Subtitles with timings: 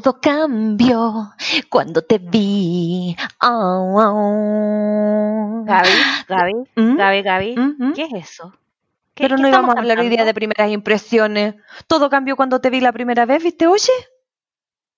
[0.00, 1.32] Todo cambió
[1.68, 3.16] cuando te vi.
[3.42, 5.64] Oh, oh.
[5.64, 5.88] Gaby,
[6.28, 6.96] Gaby, ¿Mm?
[6.96, 7.92] Gaby, Gaby, ¿Mm?
[7.94, 8.52] ¿qué es eso?
[9.14, 11.56] ¿Qué- Pero qué no íbamos a hablar hoy día de primeras impresiones.
[11.88, 13.66] Todo cambió cuando te vi la primera vez, ¿viste?
[13.66, 13.90] Oye.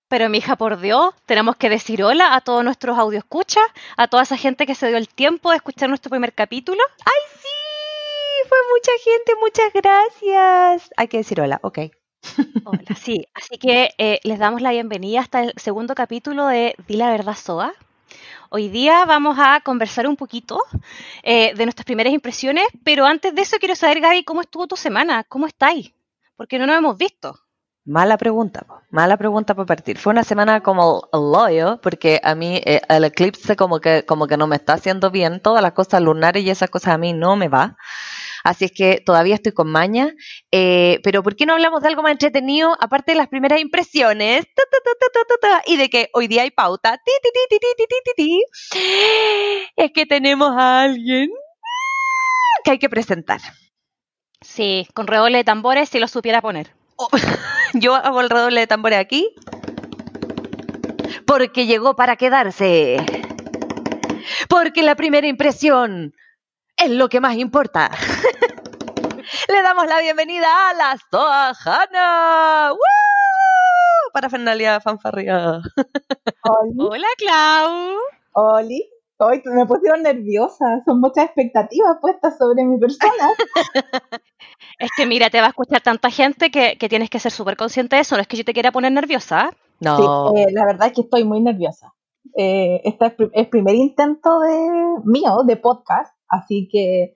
[0.08, 3.64] Pero mija, por Dios, tenemos que decir hola a todos nuestros escuchas,
[3.96, 6.82] a toda esa gente que se dio el tiempo de escuchar nuestro primer capítulo.
[7.06, 8.48] ¡Ay, sí!
[8.50, 10.90] Fue mucha gente, muchas gracias.
[10.98, 11.78] Hay que decir hola, ok.
[12.64, 13.26] Hola, sí.
[13.34, 17.36] Así que eh, les damos la bienvenida hasta el segundo capítulo de Di la Verdad
[17.36, 17.72] Soa.
[18.50, 20.60] Hoy día vamos a conversar un poquito
[21.22, 24.76] eh, de nuestras primeras impresiones, pero antes de eso quiero saber, Gaby, ¿cómo estuvo tu
[24.76, 25.22] semana?
[25.24, 25.92] ¿Cómo estáis?
[26.36, 27.38] Porque no nos hemos visto.
[27.84, 28.82] Mala pregunta, po.
[28.90, 29.98] mala pregunta para partir.
[29.98, 34.36] Fue una semana como loyo, porque a mí eh, el eclipse como que, como que
[34.36, 35.40] no me está haciendo bien.
[35.40, 37.76] Todas las cosas lunares y esas cosas a mí no me va.
[38.44, 40.14] Así es que todavía estoy con maña.
[40.50, 44.46] Eh, pero ¿por qué no hablamos de algo más entretenido, aparte de las primeras impresiones?
[45.66, 46.98] Y de que hoy día hay pauta.
[48.16, 48.42] Ti,
[49.76, 51.30] es que tenemos a alguien
[52.64, 53.40] que hay que presentar.
[54.42, 56.72] Sí, con redoble de tambores si lo supiera poner.
[56.96, 57.08] Oh,
[57.74, 59.28] yo hago el redoble de tambores aquí.
[61.26, 62.96] Porque llegó para quedarse.
[64.48, 66.14] Porque la primera impresión
[66.84, 67.90] es lo que más importa.
[69.48, 72.72] Le damos la bienvenida a la Soajana.
[72.72, 74.12] ¡Woo!
[74.12, 75.60] Para Fernalia Fanfarria.
[76.42, 77.96] Hola, Clau.
[78.32, 78.88] Oli.
[79.18, 80.82] Hoy me pusieron nerviosa.
[80.84, 83.28] Son muchas expectativas puestas sobre mi persona.
[84.78, 87.54] Es que mira, te va a escuchar tanta gente que, que tienes que ser súper
[87.58, 88.16] consciente de eso.
[88.16, 89.50] No es que yo te quiera poner nerviosa.
[89.78, 90.32] No.
[90.34, 91.92] Sí, eh, la verdad es que estoy muy nerviosa.
[92.34, 94.68] Eh, este es el primer intento de
[95.04, 97.14] mío de podcast, así que.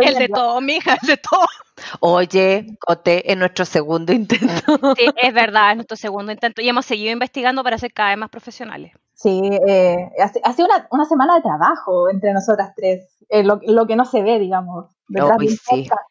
[0.00, 1.46] El de todo, mija, el de todo.
[2.00, 4.46] Oye, Cote, en nuestro segundo intento.
[4.96, 6.60] Sí, es verdad, es nuestro segundo intento.
[6.60, 8.92] Y hemos seguido investigando para ser cada vez más profesionales.
[9.14, 13.06] Sí, eh, ha, ha sido una, una semana de trabajo entre nosotras tres.
[13.30, 14.86] eh, lo, lo que no se ve, digamos.
[15.08, 15.64] detrás Uy, de un sí.
[15.88, 16.10] podcast.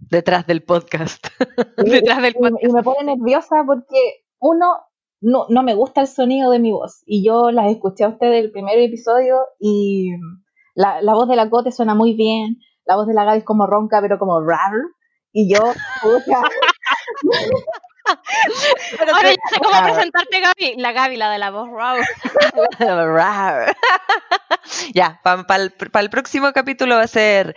[0.00, 1.26] Detrás del podcast.
[1.26, 1.44] Sí,
[1.90, 4.78] Detrás del y- me pone nerviosa porque uno
[5.20, 8.42] no, no me gusta el sonido de mi voz y yo las escuché a ustedes
[8.44, 10.12] el primer episodio y
[10.78, 13.44] la, la voz de la Cote suena muy bien, la voz de la Gaby es
[13.44, 14.72] como ronca pero como rar
[15.32, 15.58] y yo
[18.98, 20.76] Pero Ahora ya sé cómo presentarte, Gaby.
[20.78, 21.96] La Gaby, la de la voz raw.
[22.78, 23.76] Rar.
[24.94, 27.54] ya, para el, próximo capítulo va a ser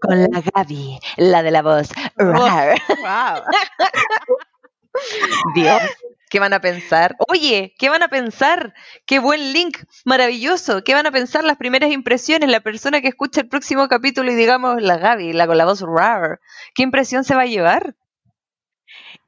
[0.00, 1.88] con la Gaby, la de la voz.
[2.16, 2.78] Rar.
[2.88, 3.42] Wow.
[5.54, 5.82] Dios,
[6.28, 7.16] ¿qué van a pensar?
[7.28, 8.74] Oye, ¿qué van a pensar?
[9.06, 10.82] Qué buen link, maravilloso.
[10.84, 12.48] ¿Qué van a pensar las primeras impresiones?
[12.50, 15.80] La persona que escucha el próximo capítulo y digamos la Gaby, la con la voz
[15.82, 16.40] rar.
[16.74, 17.94] ¿Qué impresión se va a llevar?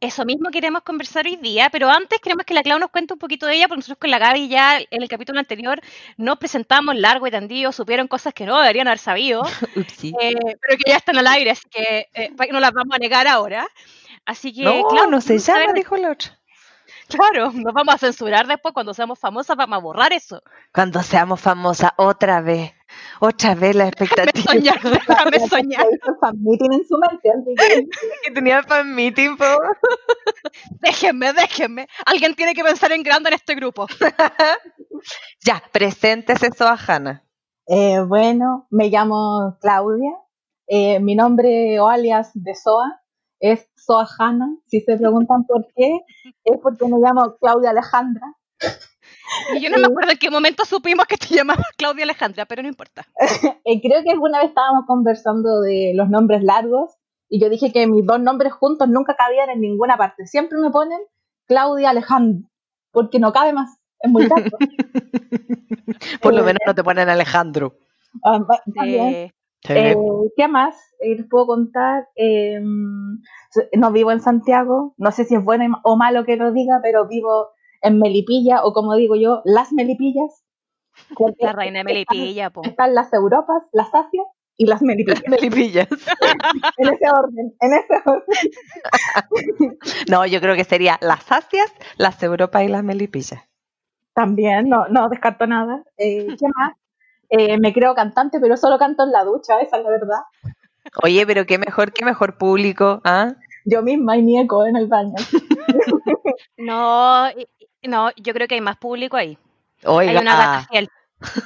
[0.00, 3.19] Eso mismo queremos conversar hoy día, pero antes queremos que la Clau nos cuente un
[3.19, 5.81] poquito de ella, porque nosotros con la Gaby ya en el capítulo anterior
[6.16, 9.43] nos presentamos largo y tendido, supieron cosas que no deberían haber sabido,
[10.21, 12.99] eh, pero que ya están al aire, así que eh, pa- no las vamos a
[12.99, 13.69] negar ahora.
[14.25, 16.40] Así que, no, Clau, no se saber llama, dijo la otra.
[17.10, 20.43] Claro, nos vamos a censurar después cuando seamos famosas, vamos a borrar eso.
[20.72, 22.72] Cuando seamos famosas otra vez.
[23.21, 24.53] Otra vez la Déjame expectativa.
[24.53, 25.87] soñar, déjame soñar.
[25.93, 27.31] Hizo el fan meeting en su mente,
[28.25, 29.44] que tenía fan meeting, po.
[30.81, 31.88] Déjenme, déjenme.
[32.06, 33.87] Alguien tiene que pensar en grande en este grupo.
[35.44, 37.25] Ya, preséntese eso a Hanna.
[37.66, 40.10] Eh, bueno, me llamo Claudia.
[40.69, 43.00] Eh, mi nombre o alias de SOA
[43.41, 44.56] es Soa Hanna.
[44.67, 46.01] Si se preguntan por qué,
[46.45, 48.34] es porque me llamo Claudia Alejandra.
[49.55, 52.62] Y yo no me acuerdo en qué momento supimos que te llamabas Claudia Alejandra, pero
[52.62, 53.06] no importa.
[53.65, 56.93] Creo que alguna vez estábamos conversando de los nombres largos
[57.28, 60.27] y yo dije que mis dos nombres juntos nunca cabían en ninguna parte.
[60.27, 61.01] Siempre me ponen
[61.47, 62.49] Claudia Alejandra,
[62.93, 63.78] porque no cabe más.
[64.01, 64.59] Es muy largo.
[66.21, 67.77] Por lo Eh, menos no te ponen Alejandro.
[68.25, 68.41] Ah,
[68.75, 69.15] también.
[69.15, 69.33] Eh,
[69.68, 69.95] Eh,
[70.36, 72.09] ¿Qué más eh, les puedo contar?
[72.16, 76.80] Eh, no vivo en Santiago, no sé si es bueno o malo que lo diga,
[76.83, 77.51] pero vivo
[77.83, 80.45] en Melipilla, o como digo yo, las Melipillas.
[81.39, 82.62] la reina de Melipilla, po.
[82.65, 84.27] Están las Europas, las Asias
[84.57, 85.22] y las Melipillas.
[85.28, 85.89] Melipillas.
[86.78, 89.78] en ese orden, en ese orden.
[90.10, 93.42] No, yo creo que sería las Asias, las Europas y las Melipillas.
[94.15, 95.83] También, no, no descarto nada.
[95.97, 96.74] Eh, ¿Qué más?
[97.30, 100.21] Eh, me creo cantante, pero solo canto en la ducha, esa es la verdad.
[101.03, 103.34] Oye, pero qué mejor, qué mejor público, ¿ah?
[103.65, 105.15] Yo misma y mi eco en el baño.
[106.56, 107.28] No,
[107.82, 109.38] no, yo creo que hay más público ahí.
[109.84, 110.88] Oiga, Hay una gata fiel.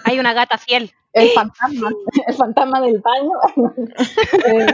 [0.04, 0.90] Hay una gata fiel.
[1.12, 1.90] El fantasma,
[2.26, 3.32] el fantasma del baño.
[4.46, 4.66] Eh,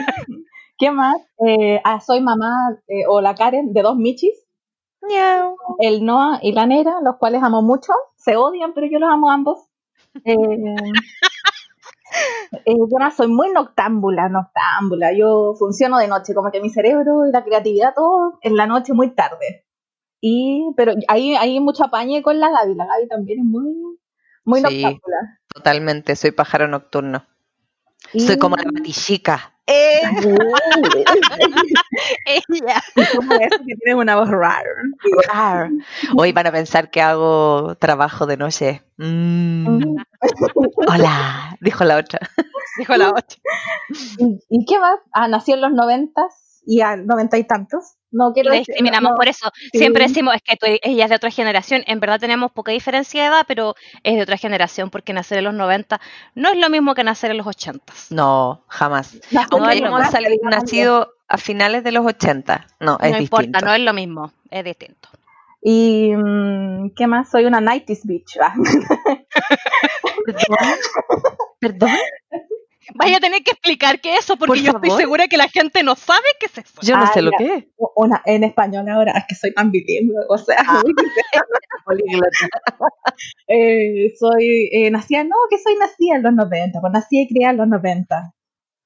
[0.78, 1.16] ¿Qué más?
[1.46, 4.46] Eh, ah, soy mamá, eh, o la Karen, de dos Michis.
[5.02, 5.56] Miau.
[5.78, 7.92] El Noah y la Nera, los cuales amo mucho.
[8.16, 9.69] Se odian, pero yo los amo ambos.
[10.24, 10.34] Eh,
[12.66, 15.12] eh, yo no soy muy noctámbula, noctámbula.
[15.12, 18.92] Yo funciono de noche, como que mi cerebro y la creatividad todo en la noche
[18.92, 19.64] muy tarde.
[20.20, 22.74] Y, pero hay, hay mucho apañe con la Gaby.
[22.74, 23.74] La Gaby también es muy,
[24.44, 24.82] muy Sí.
[24.82, 25.38] noctámbula.
[25.54, 27.24] Totalmente, soy pájaro nocturno.
[28.18, 29.52] Soy como la matichica.
[29.66, 30.00] ¡Eh!
[32.26, 32.82] Ella.
[33.14, 34.64] ¿Cómo es que tienes una voz rara?
[35.32, 35.70] Rar.
[36.16, 38.82] Hoy van a pensar que hago trabajo de noche.
[38.96, 39.96] Mm.
[40.88, 42.18] Hola, dijo la otra.
[42.78, 43.36] Dijo la otra.
[44.18, 44.98] ¿Y, y qué más?
[45.12, 47.94] Ah, nació en los noventas y a noventa y tantos.
[48.12, 49.50] No Y quiero decir- discriminamos no, por eso.
[49.72, 49.78] sí.
[49.78, 51.82] Siempre decimos, es que tú- ella es de otra generación.
[51.86, 55.44] En verdad tenemos poca diferencia de edad, pero es de otra generación porque nacer en
[55.44, 56.00] los 90
[56.34, 57.92] no es lo mismo que nacer en los 80.
[58.10, 59.14] No, jamás.
[59.30, 62.66] nació en Aunque no, hemos 90, salido- digamos, nacido a finales de los 80.
[62.80, 63.42] No, es no distinto.
[63.42, 65.08] importa, no es lo mismo, es distinto.
[65.62, 68.38] Y mm, qué más, soy una 90s bitch.
[68.40, 68.54] Ah,
[70.26, 70.56] ¿Perdón?
[71.60, 71.90] ¿Perdón?
[72.94, 75.48] Vaya a tener que explicar qué es eso, porque Por yo estoy segura que la
[75.48, 76.80] gente no sabe qué es eso.
[76.82, 77.38] Yo no Ah, sé lo ya.
[77.38, 77.64] que es.
[77.94, 80.82] una, en español ahora, es que soy tan bilingüe, o sea, Ah.
[83.48, 87.52] Eh, soy, eh, nacía, no, que soy nacida en los 90, pues nací y criada
[87.52, 88.32] en los 90.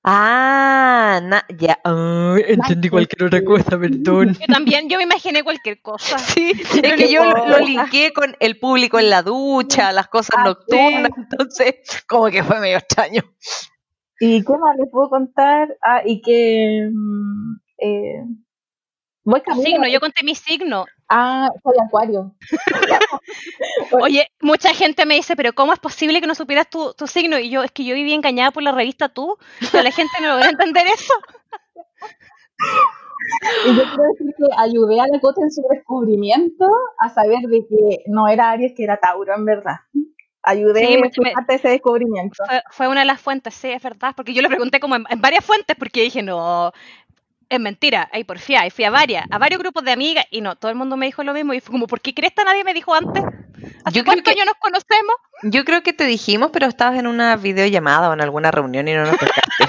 [0.07, 1.79] Ah, na- ya.
[1.85, 4.35] Ah, entendí cualquier otra cosa, perdón.
[4.39, 6.19] Yo también, yo me imaginé cualquier cosa.
[6.19, 6.53] Sí,
[6.83, 10.45] es que yo lo, lo linké con el público en la ducha, las cosas Ah,
[10.45, 11.77] nocturnas, entonces
[12.07, 13.23] como que fue medio extraño.
[14.27, 15.77] ¿Y qué más les puedo contar?
[15.83, 18.25] Ah, y que mm, eh,
[19.23, 20.87] voy signo, yo conté mi signo.
[21.11, 22.35] Ah, soy acuario.
[24.01, 27.39] Oye, mucha gente me dice, pero ¿cómo es posible que no supieras tu, tu signo?
[27.39, 29.37] Y yo, es que yo viví engañada por la revista Tú,
[29.71, 31.15] pero la gente no logra entender eso.
[33.67, 36.67] Y yo quiero decir que ayudé a la Cote en su descubrimiento
[36.99, 39.77] a saber de que no era Aries, que era Tauro, en verdad.
[40.45, 42.45] Ayudé Sí, a mucho me- parte de ese descubrimiento.
[42.47, 45.05] Fue, fue una de las fuentes, sí, es verdad, porque yo le pregunté como en,
[45.09, 46.73] en varias fuentes, porque dije, no,
[47.49, 50.57] es mentira, ahí por y fui a varias, a varios grupos de amigas, y no,
[50.57, 52.65] todo el mundo me dijo lo mismo, y fue como, ¿por qué crees que nadie
[52.65, 53.23] me dijo antes?
[53.85, 55.15] ¿Hace Yo creo cuántos que- años nos conocemos?
[55.45, 58.95] Yo creo que te dijimos, pero estabas en una videollamada o en alguna reunión y
[58.95, 59.65] no nos pescaste.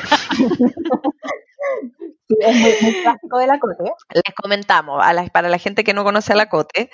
[2.27, 3.83] Sí, es muy, muy clásico de la Cote.
[4.13, 6.89] Les comentamos, a la- para la gente que no conoce a la Cote,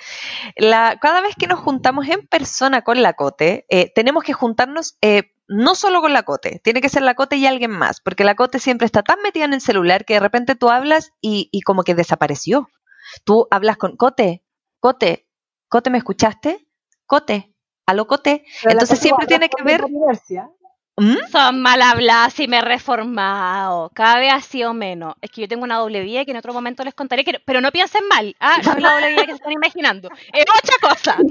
[0.56, 4.96] la, cada vez que nos juntamos en persona con la Cote, eh, tenemos que juntarnos
[5.02, 8.24] eh, no solo con la Cote, tiene que ser la Cote y alguien más, porque
[8.24, 11.48] la Cote siempre está tan metida en el celular que de repente tú hablas y,
[11.52, 12.68] y como que desapareció.
[13.24, 14.44] Tú hablas con Cote,
[14.80, 15.28] Cote,
[15.68, 16.68] Cote, ¿me escuchaste?
[17.06, 17.54] Cote,
[17.86, 18.44] aló Cote.
[18.62, 19.82] Pero Entonces siempre tiene que ver...
[20.96, 21.16] ¿Mm?
[21.30, 25.14] Son mal habladas y me he reformado, cada vez ha sido menos.
[25.22, 27.60] Es que yo tengo una doble vida que en otro momento les contaré, que, pero
[27.62, 30.88] no piensen mal, ah, no es la doble vida que se están imaginando, es otra
[30.90, 31.16] cosa.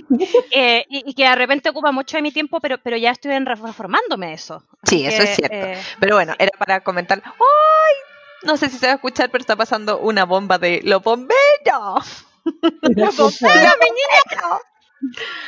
[0.54, 3.38] Eh, y, y que de repente ocupa mucho de mi tiempo, pero, pero ya estoy
[3.40, 4.64] reformándome de eso.
[4.84, 5.56] Sí, Así eso es cierto.
[5.56, 7.22] eh, Pero bueno, era para comentar.
[7.24, 7.96] ¡Ay!
[8.44, 11.36] No sé si se va a escuchar, pero está pasando una bomba de lo bombeño.
[12.82, 14.60] ¡Lo bombero, mi niña!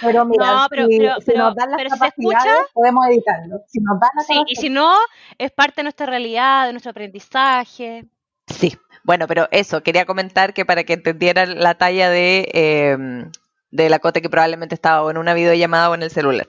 [0.01, 2.45] Pero mira, No, pero- si, pero- si pero- nos dan las pero si se capacidades,
[2.45, 3.57] escucha- podemos editarlo.
[3.67, 4.94] Si nos dan las Sí, y si no,
[5.38, 8.05] es parte de nuestra realidad, de nuestro aprendizaje.
[8.48, 12.98] Sí, bueno, pero eso, quería comentar que para que entendieran la talla de, eh,
[13.72, 16.48] de la cote que probablemente estaba o en una videollamada o en el celular.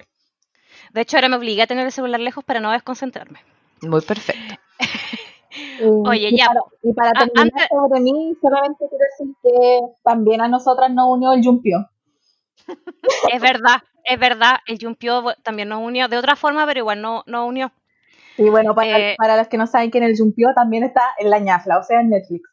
[0.93, 3.41] De hecho, ahora me obligué a tener el celular lejos para no desconcentrarme.
[3.83, 4.55] Muy perfecto.
[5.81, 9.37] Y- Oye, y ya, Para, y para Ah, terminar antes- sobre mí, solamente quiero decir
[9.41, 11.89] que también a nosotras nos unió el Yumpio.
[13.33, 14.57] Es verdad, es verdad.
[14.67, 17.73] El Jumpio bu- también nos unió de otra forma, pero igual no nos unió.
[18.37, 21.03] Y bueno, para, Eh, para los que no saben que en el Yumpio también está
[21.19, 22.49] en la ñafla, o sea, en Netflix.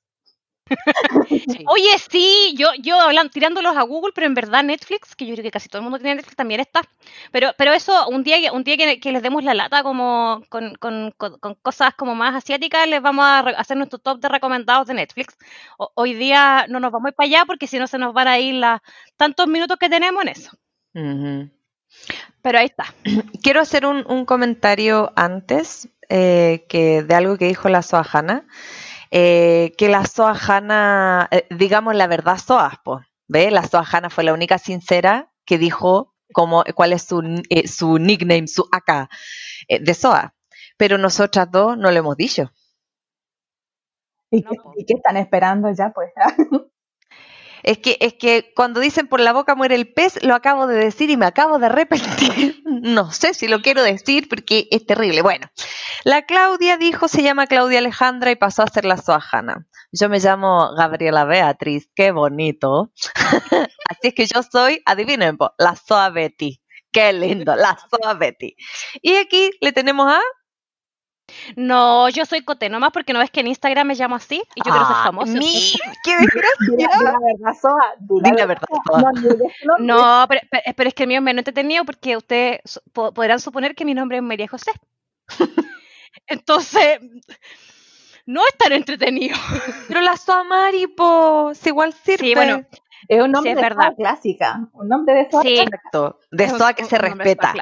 [1.29, 1.63] Sí.
[1.67, 5.43] Oye, sí, yo, yo hablan, tirándolos a Google, pero en verdad Netflix, que yo creo
[5.43, 6.81] que casi todo el mundo tiene Netflix, también está.
[7.31, 10.75] Pero, pero eso, un día, un día que, que les demos la lata como con,
[10.75, 14.87] con- con- con cosas como más asiáticas, les vamos a hacer nuestro top de recomendados
[14.87, 15.35] de Netflix.
[15.77, 18.13] O- hoy día no nos vamos a ir para allá porque si no se nos
[18.13, 18.81] van a ir las
[19.17, 20.51] tantos minutos que tenemos en eso.
[22.41, 22.85] Pero ahí está.
[23.43, 28.45] Quiero hacer un, un comentario antes eh, que de algo que dijo la Soajana.
[29.11, 33.51] Eh, que la Soajana, eh, digamos la verdad, Soas, po, ¿ve?
[33.51, 38.47] La Soajana fue la única sincera que dijo cómo, cuál es su, eh, su nickname,
[38.47, 39.09] su AK
[39.67, 40.35] eh, de Soa.
[40.77, 42.51] Pero nosotras dos no lo hemos dicho.
[44.31, 44.73] ¿Y, No, qué, po.
[44.75, 46.11] y qué están esperando ya, pues?
[47.63, 50.77] Es que, es que cuando dicen por la boca muere el pez, lo acabo de
[50.77, 52.61] decir y me acabo de arrepentir.
[52.81, 55.21] No sé si lo quiero decir porque es terrible.
[55.21, 55.47] Bueno,
[56.03, 59.67] la Claudia dijo, se llama Claudia Alejandra y pasó a ser la Soajana.
[59.91, 62.91] Yo me llamo Gabriela Beatriz, qué bonito.
[63.89, 66.61] Así es que yo soy, adivinen, la Soa Betty.
[66.91, 68.55] Qué lindo, la Soa Betty.
[69.01, 70.21] Y aquí le tenemos a
[71.55, 74.59] no, yo soy Cote, nomás porque no ves que en Instagram me llamo así y
[74.59, 75.33] yo quiero ser ah, famosa.
[76.03, 77.03] ¡Qué desgracia!
[77.03, 77.95] la verdad, Soa.
[78.35, 78.67] la verdad,
[79.79, 80.41] No, pero,
[80.75, 84.17] pero, es que el mío es menos entretenido porque ustedes podrán suponer que mi nombre
[84.17, 84.71] es María José.
[86.27, 86.99] Entonces,
[88.25, 89.37] no es tan entretenido.
[89.87, 92.27] Pero la Soa Mari, pues, igual sirve.
[92.27, 92.65] Sí, bueno.
[93.07, 93.93] Es un nombre de verdad.
[93.95, 94.69] clásica.
[94.73, 95.41] Un nombre de Soa.
[95.41, 96.19] Sí, exacto.
[96.31, 97.53] De Soa que se respeta.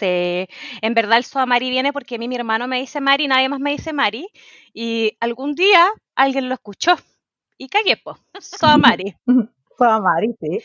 [0.00, 3.48] En verdad el Soa Mari viene porque a mí mi hermano me dice Mari, nadie
[3.48, 4.28] más me dice Mari.
[4.72, 6.96] Y algún día alguien lo escuchó.
[7.58, 8.18] Y cagué, po.
[8.40, 9.16] Soa Mari.
[9.78, 10.60] Soa Mari, sí.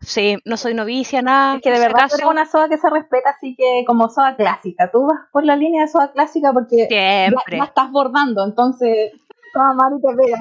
[0.00, 1.56] Sí, no soy novicia, nada.
[1.56, 4.90] Es que de verdad es una soa que se respeta, así que como soa clásica.
[4.90, 7.56] Tú vas por la línea de soa clásica porque Siempre.
[7.56, 9.12] Ya, estás bordando, entonces
[9.54, 10.38] soa Mari te pega.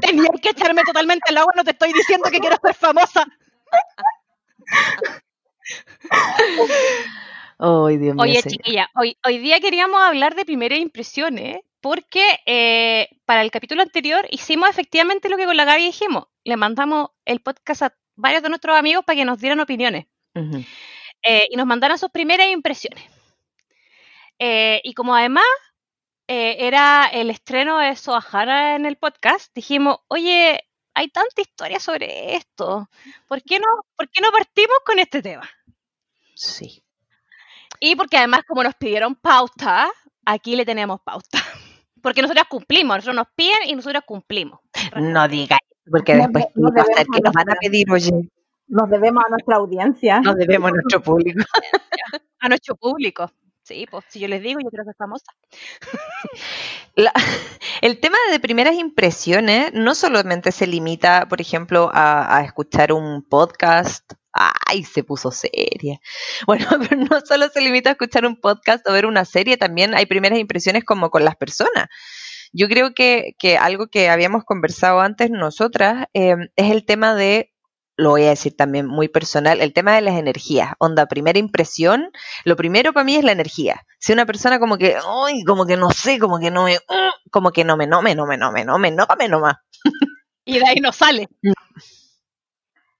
[0.00, 3.26] Tenía que echarme totalmente el agua, no te estoy diciendo que quiero ser famosa.
[8.18, 13.82] Oye, chiquilla, hoy, hoy día queríamos hablar de primeras impresiones, porque eh, para el capítulo
[13.82, 16.24] anterior hicimos efectivamente lo que con la Gaby dijimos.
[16.44, 20.06] Le mandamos el podcast a varios de nuestros amigos para que nos dieran opiniones.
[21.22, 23.02] Eh, y nos mandaran sus primeras impresiones.
[24.38, 25.44] Eh, y como además
[26.28, 30.60] era el estreno de Soahara en el podcast, dijimos, oye,
[30.92, 32.90] hay tanta historia sobre esto.
[33.28, 35.48] ¿Por qué no, por qué no partimos con este tema?
[36.34, 36.82] Sí.
[37.80, 39.88] Y porque además, como nos pidieron pauta,
[40.24, 41.38] aquí le tenemos pauta.
[42.02, 44.60] Porque nosotros cumplimos, nosotros nos piden y nosotros cumplimos.
[44.94, 45.58] No digáis,
[45.90, 48.30] porque después nos, va a ser que nos van a pedir, oye.
[48.68, 50.20] Nos debemos a nuestra audiencia.
[50.20, 51.42] Nos debemos a nuestro público.
[52.38, 53.28] a nuestro público.
[53.62, 55.32] Sí, pues si yo les digo, yo creo que es famosa.
[57.82, 63.22] el tema de primeras impresiones no solamente se limita, por ejemplo, a, a escuchar un
[63.22, 66.00] podcast Ay, se puso seria.
[66.46, 69.94] Bueno, pero no solo se limita a escuchar un podcast o ver una serie, también
[69.94, 71.86] hay primeras impresiones como con las personas.
[72.52, 77.52] Yo creo que, algo que habíamos conversado antes nosotras em, es el tema de,
[77.96, 80.72] lo voy a decir también muy personal, el tema de las energías.
[80.78, 82.10] Onda, primera impresión,
[82.44, 83.86] lo primero para mí es la energía.
[83.98, 87.30] Si una persona como que, ay, como que no sé, como que no me, uh,
[87.30, 89.40] como que no me, no me, no me, no me, no me, no me, no
[89.40, 89.56] más.
[90.44, 91.28] Y de ahí no sale.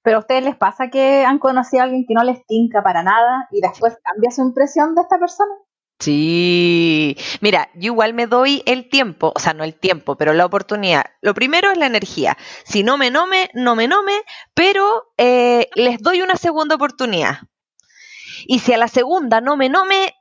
[0.06, 3.02] Pero a ustedes les pasa que han conocido a alguien que no les tinca para
[3.02, 5.50] nada y después cambia su impresión de esta persona.
[5.98, 10.46] Sí, mira, yo igual me doy el tiempo, o sea, no el tiempo, pero la
[10.46, 11.06] oportunidad.
[11.22, 12.38] Lo primero es la energía.
[12.64, 14.12] Si no me nome, no me nome,
[14.54, 17.38] pero eh, les doy una segunda oportunidad.
[18.46, 20.14] Y si a la segunda no me nome,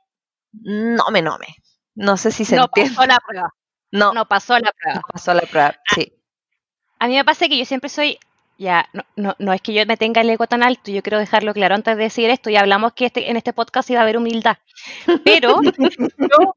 [0.50, 1.46] no me nome.
[1.94, 2.92] No sé si se no entiende.
[2.92, 3.54] Pasó la prueba.
[3.92, 4.96] No, no pasó la prueba.
[4.96, 6.12] No pasó la prueba, sí.
[6.98, 8.18] A mí me pasa que yo siempre soy
[8.58, 11.18] ya, no, no, no, es que yo me tenga el ego tan alto, yo quiero
[11.18, 14.02] dejarlo claro antes de decir esto, ya hablamos que este, en este podcast iba a
[14.02, 14.56] haber humildad,
[15.24, 16.54] pero yo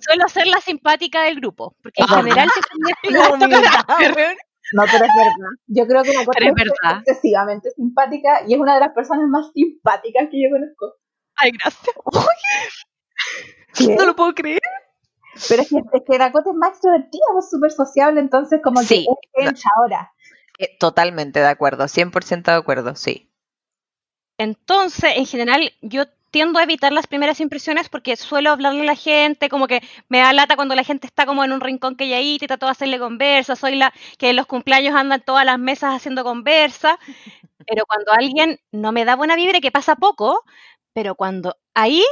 [0.00, 2.60] suelo ser la simpática del grupo, porque en general se
[4.74, 5.50] No, pero es verdad.
[5.66, 9.28] Yo creo que la cosa es, es excesivamente simpática y es una de las personas
[9.28, 10.96] más simpáticas que yo conozco.
[11.36, 11.94] Ay, gracias.
[13.96, 14.60] No lo puedo creer.
[15.48, 18.80] Pero es que, es que Dakota es más extrovertida, es pues, súper sociable, entonces como
[18.86, 20.12] que es ahora.
[20.62, 23.28] Eh, totalmente de acuerdo, 100% de acuerdo, sí.
[24.38, 28.94] Entonces, en general, yo tiendo a evitar las primeras impresiones porque suelo hablarle a la
[28.94, 32.08] gente, como que me da lata cuando la gente está como en un rincón que
[32.08, 35.44] ya ahí, te trato de hacerle conversa, soy la que en los cumpleaños andan todas
[35.44, 36.96] las mesas haciendo conversa,
[37.66, 40.44] pero cuando alguien no me da buena vibra, que pasa poco,
[40.92, 42.04] pero cuando ahí...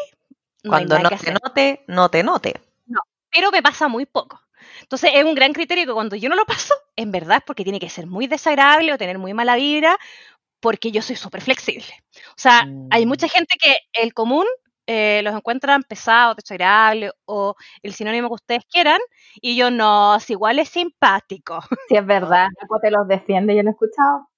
[0.68, 2.60] cuando no te note, no te note.
[2.86, 2.98] No,
[3.30, 4.39] pero me pasa muy poco.
[4.80, 7.64] Entonces es un gran criterio que cuando yo no lo paso, en verdad es porque
[7.64, 9.98] tiene que ser muy desagradable o tener muy mala vibra,
[10.60, 11.92] porque yo soy súper flexible.
[12.30, 13.30] O sea, hay mucha mm.
[13.30, 14.46] gente que el común
[14.86, 19.00] eh, los encuentran pesados, desagradables o el sinónimo que ustedes quieran,
[19.40, 21.60] y yo no, es igual es simpático.
[21.88, 22.48] Sí, es verdad,
[22.82, 24.28] te los defiende, yo lo he escuchado.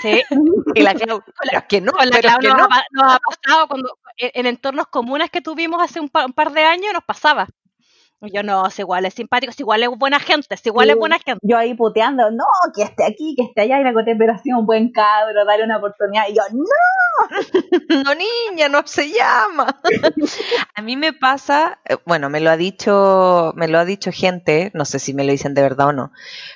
[0.00, 0.22] Sí.
[0.74, 1.22] y la Clau,
[1.68, 2.68] que no, la Clau nos,
[3.02, 7.46] ha, pasado cuando en, entornos comunes que tuvimos hace un par de años nos pasaba.
[8.30, 11.18] Yo no, es igual es simpático, es igual es buena gente, es igual es buena
[11.18, 11.40] gente.
[11.42, 14.58] Yo ahí puteando, no, que esté aquí, que esté allá, y la cote, pero ha
[14.58, 16.28] un buen cabro, dale una oportunidad.
[16.28, 19.80] Y yo, no, no niña, no se llama.
[20.74, 24.70] a mí me pasa, eh, bueno, me lo ha dicho, me lo ha dicho gente,
[24.74, 26.12] no sé si me lo dicen de verdad o no,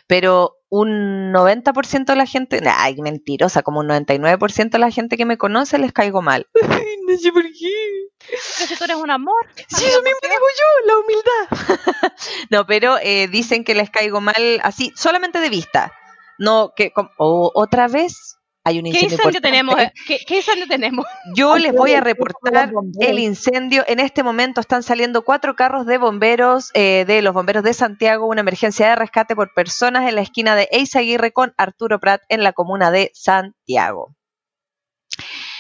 [0.07, 5.25] pero un 90% de la gente, ay, mentirosa, como un 99% de la gente que
[5.25, 6.49] me conoce les caigo mal.
[7.07, 8.09] no sé por qué.
[8.29, 9.47] Pero si tú eres un amor.
[9.69, 12.13] Sí, eso mismo digo yo, la humildad.
[12.51, 15.93] no, pero eh, dicen que les caigo mal así, solamente de vista.
[16.39, 18.36] No, que otra vez
[18.67, 19.77] hay un ¿Qué incendio tenemos?
[20.09, 21.07] ¿Qué, ¿Qué, incendio tenemos?
[21.37, 23.85] Yo les voy a reportar el incendio.
[23.87, 28.27] En este momento están saliendo cuatro carros de bomberos eh, de los bomberos de Santiago,
[28.27, 32.43] una emergencia de rescate por personas en la esquina de Eizaguirre con Arturo Prat en
[32.43, 34.17] la comuna de Santiago.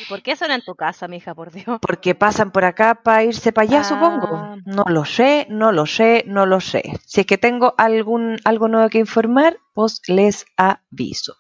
[0.01, 1.79] ¿Y por qué son en tu casa, mija, por Dios?
[1.81, 4.31] Porque pasan por acá para irse para allá, supongo.
[4.33, 4.57] Ah.
[4.65, 6.83] No lo sé, no lo sé, no lo sé.
[7.07, 11.37] Si es que tengo algún algo nuevo que informar, pues les aviso.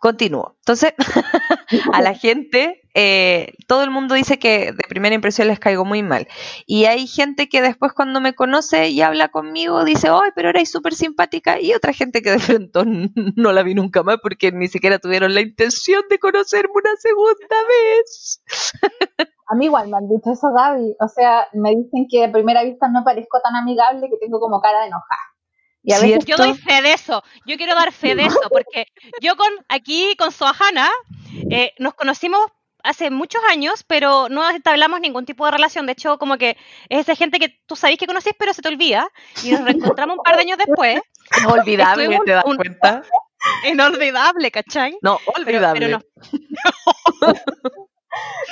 [0.00, 0.56] Continúo.
[0.60, 0.94] Entonces,
[1.92, 6.02] a la gente, eh, todo el mundo dice que de primera impresión les caigo muy
[6.02, 6.26] mal.
[6.66, 10.70] Y hay gente que después cuando me conoce y habla conmigo dice, ¡ay, pero eres
[10.70, 11.60] súper simpática!
[11.60, 12.84] Y otra gente que de pronto
[13.36, 17.56] no la vi nunca más porque ni siquiera tuvieron la intención de conocerme una segunda
[17.68, 18.42] vez.
[19.48, 20.96] A mí igual me han dicho eso, Gaby.
[20.98, 24.62] O sea, me dicen que a primera vista no parezco tan amigable que tengo como
[24.62, 25.30] cara de enojada.
[25.82, 28.86] Yo doy fe de eso, yo quiero dar fe de eso, porque
[29.20, 30.90] yo con aquí con Sohana
[31.50, 32.40] eh, nos conocimos
[32.82, 35.86] hace muchos años, pero no entablamos ningún tipo de relación.
[35.86, 36.56] De hecho, como que
[36.88, 39.08] es esa gente que tú sabes que conocís, pero se te olvida.
[39.42, 41.00] Y nos reencontramos un par de años después.
[41.42, 43.02] Inolvidable, ¿te das cuenta?
[43.70, 44.98] Inolvidable, ¿cachai?
[45.02, 45.86] No, olvidable.
[45.86, 46.00] Pero,
[47.20, 47.34] no.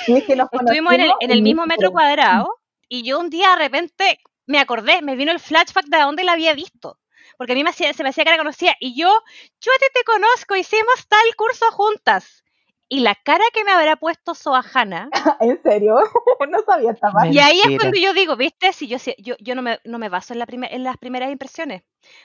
[0.51, 2.55] Estuvimos en el, en el mismo metro cuadrado
[2.87, 6.31] y yo un día de repente me acordé, me vino el flashback de dónde la
[6.31, 6.97] había visto
[7.39, 9.79] porque a mí me hacía, se me hacía que la conocía, y yo, yo a
[9.79, 12.43] ti te conozco, hicimos tal curso juntas.
[12.89, 15.09] Y la cara que me habrá puesto Soahana.
[15.39, 15.95] ¿En serio?
[16.49, 17.33] no sabía esta parte.
[17.33, 18.73] Y ahí es cuando yo digo, ¿viste?
[18.73, 21.83] Si yo, yo, yo no, me, no me baso en, la en las primeras impresiones.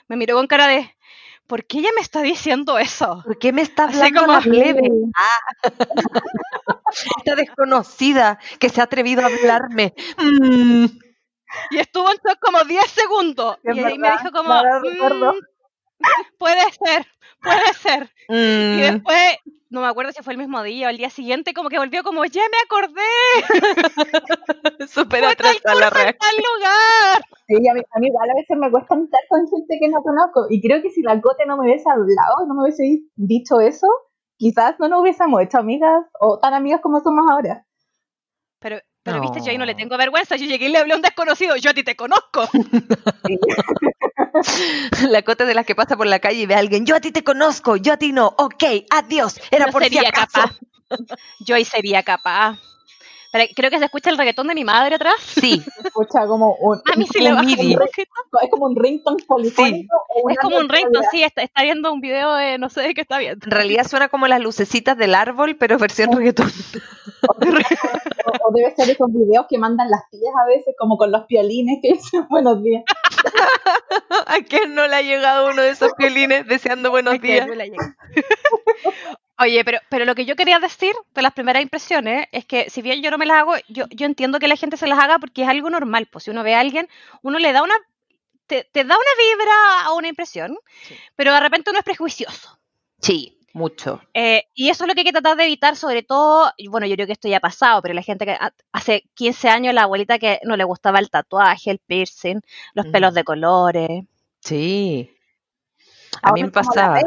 [0.09, 0.93] Me miró con cara de,
[1.47, 3.21] ¿por qué ella me está diciendo eso?
[3.23, 4.89] ¿Por qué me está hablando como, la plebe?
[5.15, 5.71] Ah.
[7.19, 9.93] Esta desconocida que se ha atrevido a hablarme.
[10.17, 11.04] Mm.
[11.71, 13.57] Y estuvo en shock como 10 segundos.
[13.63, 15.39] Y ahí me dijo como, mm,
[16.37, 17.05] puede ser,
[17.41, 18.09] puede ser.
[18.29, 18.93] Y mm.
[18.93, 19.37] después,
[19.69, 22.03] no me acuerdo si fue el mismo día o el día siguiente, como que volvió
[22.03, 23.01] como, ya me acordé.
[24.87, 26.15] Súper atrás a la red.
[26.37, 27.21] lugar.
[27.47, 30.01] Sí, a mí, a mí igual a veces me cuesta estar con gente que no
[30.01, 30.47] conozco.
[30.49, 33.87] Y creo que si la Cote no me hubiese hablado, no me hubiese dicho eso,
[34.37, 37.65] quizás no nos hubiésemos hecho amigas o tan amigas como somos ahora.
[38.59, 40.35] Pero pero viste, yo ahí no le tengo vergüenza.
[40.35, 41.55] Yo llegué y le hablé a un desconocido.
[41.57, 42.49] Yo a ti te conozco.
[45.09, 46.87] la cota de las que pasa por la calle y ve a alguien.
[46.87, 47.75] Yo a ti te conozco.
[47.75, 48.33] Yo a ti no.
[48.39, 49.39] Ok, adiós.
[49.51, 50.57] Era por sería si capaz.
[51.39, 52.57] Yo ahí sería capaz
[53.55, 55.15] creo que se escucha el reggaetón de mi madre atrás.
[55.19, 55.61] Sí.
[55.61, 56.81] Se escucha como un.
[56.91, 59.95] A mí sí le va Es como un ringtone polifónico.
[60.29, 61.23] es como un ringtone, sí.
[61.23, 63.45] Está, está, viendo un video de no sé de qué está viendo.
[63.45, 66.51] En realidad suena como las lucecitas del árbol, pero versión reggaetón.
[67.27, 71.79] O, debe ser esos videos que mandan las tías a veces, como con los piolines
[71.81, 72.83] que dicen buenos días.
[74.27, 77.47] ¿A quién no le ha llegado uno de esos piolines deseando buenos días?
[79.37, 82.81] Oye, pero, pero lo que yo quería decir de las primeras impresiones es que si
[82.81, 85.19] bien yo no me las hago, yo, yo entiendo que la gente se las haga
[85.19, 86.07] porque es algo normal.
[86.09, 86.87] Pues si uno ve a alguien,
[87.21, 87.75] uno le da una,
[88.47, 90.57] te, da una vibra o una impresión,
[91.15, 92.59] pero de repente uno es prejuicioso.
[93.01, 94.01] Sí, mucho.
[94.13, 96.95] Eh, y eso es lo que hay que tratar de evitar, sobre todo, bueno, yo
[96.95, 98.37] creo que esto ya ha pasado, pero la gente que
[98.71, 102.39] hace 15 años, la abuelita que no le gustaba el tatuaje, el piercing,
[102.73, 104.05] los pelos de colores.
[104.39, 105.11] Sí.
[106.21, 107.01] A mí me pasaba.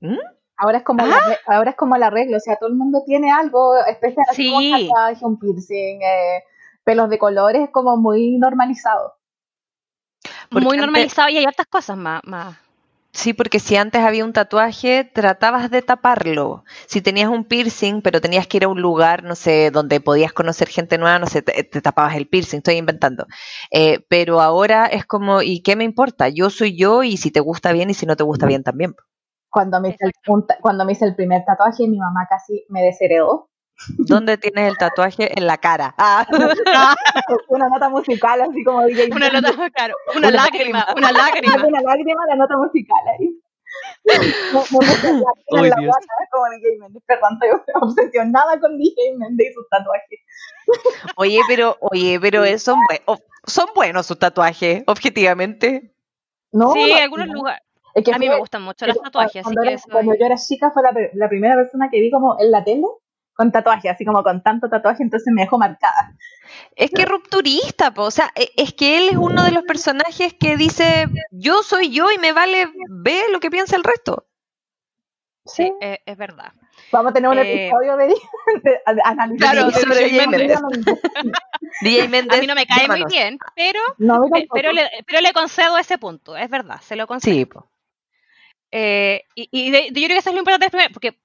[0.00, 0.18] ¿Mm?
[0.56, 1.54] Ahora es como la, ah.
[1.54, 4.52] ahora es como la regla, o sea, todo el mundo tiene algo especial, sí.
[4.52, 6.44] un tatuaje, un piercing, eh,
[6.82, 9.14] pelos de colores, es como muy normalizado.
[10.50, 12.56] muy normalizado y hay otras cosas más, más.
[13.16, 16.64] Sí, porque si antes había un tatuaje, tratabas de taparlo.
[16.86, 20.34] Si tenías un piercing, pero tenías que ir a un lugar, no sé, donde podías
[20.34, 23.26] conocer gente nueva, no sé, te, tapabas el piercing, estoy inventando.
[23.70, 26.28] Eh, pero ahora es como, ¿y qué me importa?
[26.28, 28.94] Yo soy yo y si te gusta bien y si no te gusta bien también.
[29.56, 30.12] Cuando me, hice el,
[30.60, 33.48] cuando me hice el primer tatuaje, mi mamá casi me desheredó.
[33.96, 35.32] ¿Dónde tienes el tatuaje?
[35.34, 35.94] En la cara.
[35.96, 36.26] Ah.
[37.48, 39.08] una nota musical, así como DJ.
[39.14, 41.56] Una nota, claro, una, lágrima, una lágrima.
[41.66, 43.40] Una lágrima, la nota musical ahí.
[44.52, 47.02] como DJ Mendes.
[47.06, 50.20] Perdón, estoy obsesionada con DJ Mendes y sus tatuajes.
[51.16, 52.78] Oye, pero, oye, pero son,
[53.46, 55.96] son buenos sus tatuajes, objetivamente.
[56.52, 57.65] No, sí, en algunos lugares
[58.02, 59.42] que a mí me gustan mucho los tatuajes.
[59.90, 62.84] Cuando, yo era chica fue la, primera persona que vi como en la tele
[63.34, 66.14] con tatuaje, así como con tanto tatuaje, entonces me dejó marcada.
[66.74, 68.04] Es que rupturista, po.
[68.04, 71.90] o sea, e- es que él es uno de los personajes que dice, yo soy
[71.90, 74.26] yo y me vale ver lo que piensa el resto.
[75.44, 76.52] Sí, eh, es verdad.
[76.90, 78.08] Vamos a tener un Eh, episodio de,
[78.62, 80.60] de, analizar Claro, sobre DJ Méndez.
[81.82, 82.38] DJ Méndez.
[82.38, 83.38] A mí no me cae muy bien,
[83.98, 84.20] No,
[84.52, 87.34] pero, le, pero le concedo ese punto, es verdad, se lo concedo.
[87.34, 87.68] Sí, po.
[88.72, 91.18] Eh, y y de- de- yo creo que eso es lo importante del primer, porque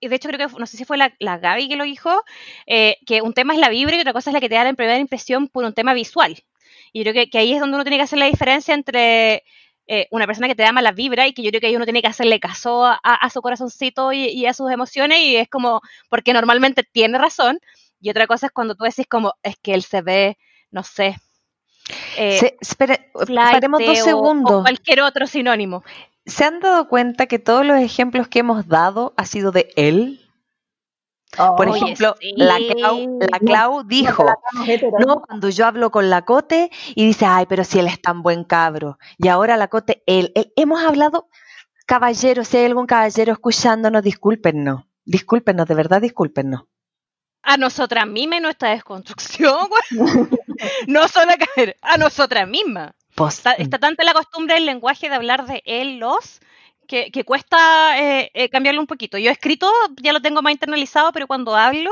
[0.00, 2.22] y de hecho creo que, no sé si fue la, la Gaby que lo dijo,
[2.66, 4.62] eh, que un tema es la vibra y otra cosa es la que te da
[4.64, 6.36] la primera impresión por un tema visual.
[6.92, 9.42] Y yo creo que, que ahí es donde uno tiene que hacer la diferencia entre
[9.88, 11.84] eh, una persona que te da mala vibra y que yo creo que ahí uno
[11.84, 15.48] tiene que hacerle caso a, a su corazoncito y, y a sus emociones y es
[15.48, 17.58] como, porque normalmente tiene razón.
[18.00, 20.38] Y otra cosa es cuando tú decís como, es que él se ve,
[20.70, 21.16] no sé,
[22.16, 24.52] eh, Se- espere, flaite paremos dos o- segundos.
[24.60, 25.82] o cualquier otro sinónimo.
[26.28, 30.20] ¿Se han dado cuenta que todos los ejemplos que hemos dado ha sido de él?
[31.56, 32.32] Por ejemplo, sí.
[32.36, 34.24] la Clau, la Clau dijo,
[35.06, 38.22] no, cuando yo hablo con la Cote y dice, ay, pero si él es tan
[38.22, 38.98] buen cabro.
[39.18, 41.28] Y ahora la Cote, él, él- hemos hablado,
[41.86, 46.62] caballeros, si hay algún caballero escuchándonos, discúlpenos, discúlpenos, de verdad, discúlpenos.
[47.42, 49.82] a nosotras mismas y nuestra desconstrucción, güey.
[50.88, 52.92] no solo a caer, a nosotras mismas.
[53.18, 56.40] Pues, Está, está tanta la costumbre del lenguaje de hablar de él, los,
[56.86, 59.18] que, que cuesta eh, eh, cambiarlo un poquito.
[59.18, 61.90] Yo he escrito, ya lo tengo más internalizado, pero cuando hablo,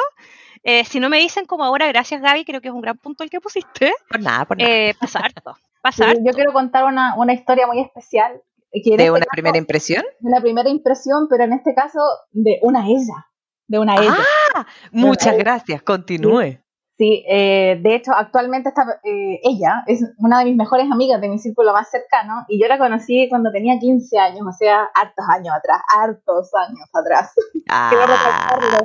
[0.62, 3.23] eh, si no me dicen como ahora, gracias Gaby, creo que es un gran punto
[3.25, 4.71] el que pusiste, por nada, por nada.
[4.99, 6.21] pasa harto, Sí, pasa harto.
[6.25, 8.41] yo quiero contar una, una historia muy especial.
[8.73, 10.03] Que ¿De este una caso- primera impresión?
[10.21, 11.99] de una primera impresión, pero en este caso
[12.33, 13.27] de una ella.
[13.69, 14.17] De una ella.
[14.55, 16.59] Ah, muchas gracias, continúe.
[16.99, 21.29] Sí, eh, de hecho, actualmente está, eh, ella es una de mis mejores amigas de
[21.29, 25.27] mi círculo más cercano y yo la conocí cuando tenía 15 años, o sea, hartos
[25.29, 27.33] años atrás, hartos años atrás.
[27.69, 28.81] Ah,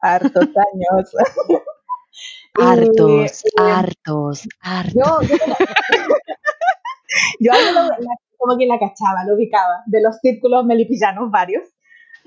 [0.00, 1.12] hartos años.
[2.54, 4.94] Hartos, eh, hartos, hartos.
[4.94, 5.36] Yo, yo,
[7.40, 7.96] yo la-
[8.38, 11.62] como que la cachaba, lo ubicaba, de los círculos melipillanos varios,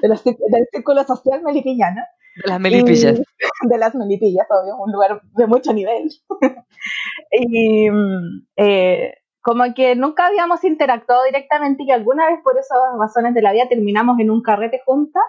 [0.01, 2.01] de los, del círculo social melipillano.
[2.43, 3.19] De las melipillas.
[3.19, 3.23] Y-
[3.69, 6.09] de las melipillas, obvio, un lugar de mucho nivel.
[7.31, 12.79] y mm, eh, como que nunca habíamos interactuado directamente y que alguna vez por esas
[12.97, 15.23] razones de la vida terminamos en un carrete juntas.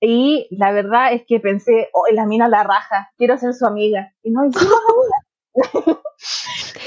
[0.00, 4.12] Y la verdad es que pensé, oh, la mina la raja, quiero ser su amiga.
[4.22, 5.25] Y no hicimos amigas.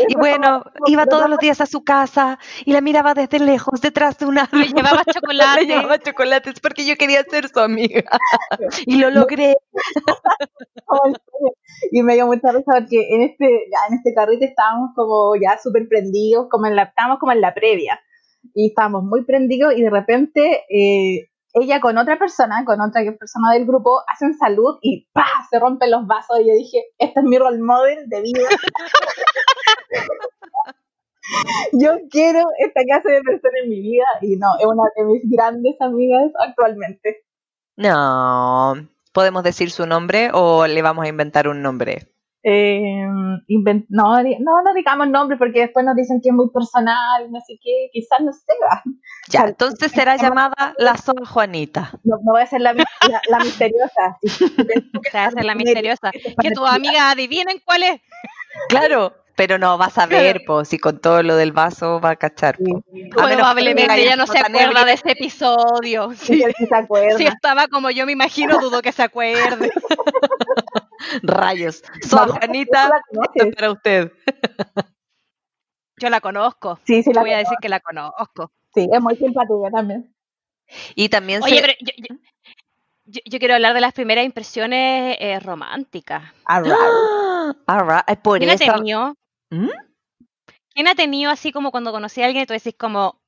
[0.08, 4.18] Y bueno, iba todos los días a su casa y la miraba desde lejos, detrás
[4.18, 4.62] de un árbol.
[4.62, 5.62] Le llevaba chocolate.
[5.62, 8.04] Le llevaba chocolates porque yo quería ser su amiga.
[8.86, 9.56] Y lo logré.
[11.92, 15.88] y me dio mucha risa porque en este, en este carrete estábamos como ya súper
[15.88, 18.00] prendidos, como en la, estábamos como en la previa.
[18.54, 21.30] Y estábamos muy prendidos y de repente eh,
[21.62, 25.48] ella con otra persona, con otra persona del grupo, hacen salud y ¡pah!
[25.50, 28.50] se rompen los vasos y yo dije, este es mi role model de vida.
[31.74, 35.22] yo quiero esta clase de persona en mi vida y no, es una de mis
[35.30, 37.24] grandes amigas actualmente.
[37.78, 38.76] No.
[39.14, 42.08] ¿Podemos decir su nombre o le vamos a inventar un nombre?
[42.44, 43.06] Eh,
[43.50, 47.40] invent- no, no, no digamos nombres porque después nos dicen que es muy personal, no
[47.42, 48.32] sé qué, quizás no
[48.66, 48.82] va.
[49.28, 51.92] Ya, entonces será llamada la Soa Juanita.
[52.04, 52.86] no, no voy a ser la, la,
[53.30, 54.18] la misteriosa.
[54.24, 54.46] sí.
[55.36, 56.12] Se la misteriosa.
[56.12, 58.02] Que tus amigas adivinen cuál es.
[58.70, 62.16] Claro, pero no, vas a ver, po, si con todo lo del vaso va a
[62.18, 62.58] cachar.
[62.58, 62.84] po.
[63.22, 66.12] A Probablemente ella no se acuerda de ese episodio.
[66.14, 69.72] Sí, se si estaba como yo me imagino, dudo que se acuerde.
[71.24, 71.84] Rayos.
[72.12, 72.92] María, Juanita,
[73.56, 74.12] para usted.
[75.98, 76.80] Yo la conozco.
[76.86, 78.52] Sí, sí, la Voy a decir que la conozco.
[78.74, 80.14] Sí, es muy simpática también.
[80.96, 82.16] Y también Oye, se- pero yo, yo-
[83.06, 86.24] yo- yo quiero hablar de las primeras impresiones eh, románticas.
[86.46, 86.74] Alright,
[88.08, 89.16] ay, por ¿Quién ha tenido?
[89.50, 89.70] ¿Mm?
[90.74, 93.20] ¿Quién ha tenido así como cuando conocí a alguien y tú decís como,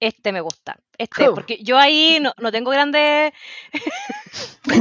[0.00, 0.76] este me gusta?
[0.98, 1.34] Este, Oh.
[1.34, 3.32] porque yo ahí no, no tengo grandes...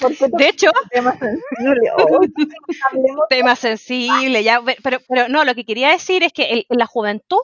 [0.00, 1.90] ¿Por qué De hecho, tema sensible?
[1.96, 2.20] Oh,
[3.28, 6.86] tema sensible, ya, pero, pero no, lo que quería decir es que el- en la
[6.86, 7.38] juventud,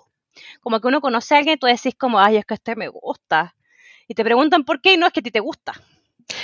[0.61, 2.89] como que uno conoce a alguien y tú decís como, ay, es que este me
[2.89, 3.55] gusta.
[4.09, 5.73] Y te preguntan por qué y no es que a ti te gusta.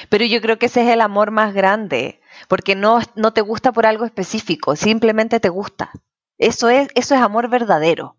[0.09, 3.73] Pero yo creo que ese es el amor más grande, porque no, no te gusta
[3.73, 5.91] por algo específico, simplemente te gusta.
[6.39, 8.17] Eso es, eso es amor verdadero.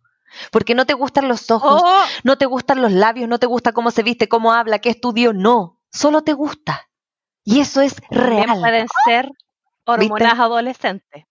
[0.52, 3.71] Porque no te gustan los ojos, O no te gustan los labios, no te gusta
[3.71, 5.80] cómo se viste, cómo habla, qué estudió, no.
[5.91, 6.89] Solo te gusta.
[7.43, 8.60] Y eso es también real.
[8.60, 9.30] pueden ser
[9.86, 11.23] hormonas adolescentes.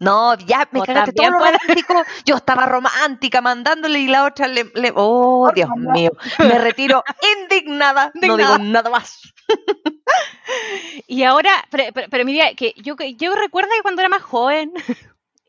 [0.00, 1.94] No, ya me O cagaste todo lo romántico.
[2.24, 4.64] Yo estaba romántica mandándole y la otra le.
[4.74, 6.10] le- oh, Dios mío.
[6.38, 7.04] Me retiro
[7.38, 8.10] indignada.
[8.14, 9.20] No digo nada más.
[11.06, 14.72] Y ahora, pero, pero, pero mira, que yo, yo recuerdo que cuando era más joven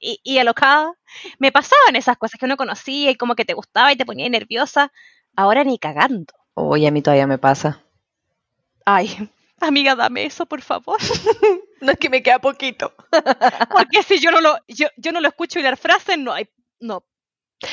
[0.02, 0.94] y, y alocada,
[1.40, 4.28] me pasaban esas cosas que uno conocía y como que te gustaba y te ponía
[4.30, 4.92] nerviosa.
[5.36, 6.34] Ahora ni cagando.
[6.56, 7.82] Oye, a mí todavía me pasa.
[8.86, 9.08] Ay,
[9.60, 11.00] amiga, dame eso, por favor.
[11.82, 12.94] No es que me queda poquito.
[13.72, 16.48] Porque si yo no lo, yo, yo no lo escucho y las frases, no hay,
[16.80, 17.04] no,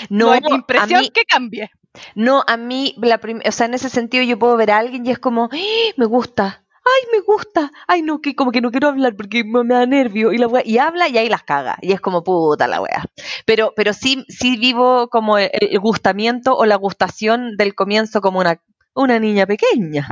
[0.09, 1.71] no, No, hay impresión mí, que cambie.
[2.15, 5.11] no, a mí, la o sea, en ese sentido yo puedo ver a alguien y
[5.11, 5.57] es como, ¡Ah!
[5.99, 9.65] me gusta, ay, me gusta, ay, no, que como que no quiero hablar porque me,
[9.65, 12.25] me da nervio y la wea, y habla y ahí las caga y es como
[12.25, 13.05] puta la wea.
[13.47, 18.41] Pero, pero sí, sí vivo como el, el gustamiento o la gustación del comienzo como
[18.41, 18.61] una,
[18.95, 20.09] una niña pequeña.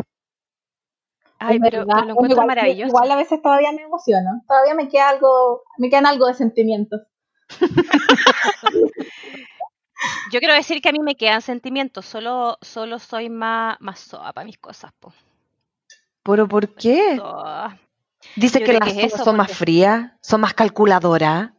[1.38, 2.88] Ay, pero, verdad, pero lo encuentro igual, maravilloso.
[2.88, 4.42] Igual a veces todavía me emociono.
[4.48, 7.02] Todavía me queda algo, me quedan algo de sentimientos.
[10.32, 14.32] Yo quiero decir que a mí me quedan sentimientos, solo, solo soy más, más soa
[14.32, 15.12] para mis cosas, po.
[16.26, 17.20] ¿Pero por qué?
[18.36, 21.52] Dice Yo que las que es eso, son más frías, son más calculadoras.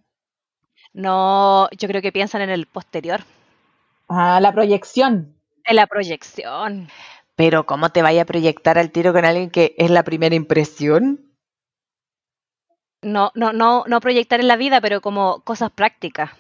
[0.93, 3.21] No, yo creo que piensan en el posterior,
[4.09, 5.33] Ah, la proyección.
[5.65, 6.89] en la proyección.
[7.35, 11.31] Pero ¿cómo te vaya a proyectar al tiro con alguien que es la primera impresión?
[13.03, 16.31] No, no, no, no proyectar en la vida, pero como cosas prácticas.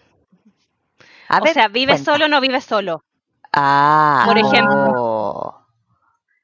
[1.29, 2.11] A o ver, sea, vives cuenta.
[2.13, 3.01] solo o no vives solo.
[3.53, 5.06] Ah, Por ejemplo.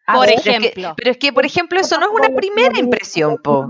[0.05, 0.93] A Por ver, Pero es, que, ejemplo.
[0.97, 3.65] pero es que, por ejemplo, eso no es una primera impresión, po.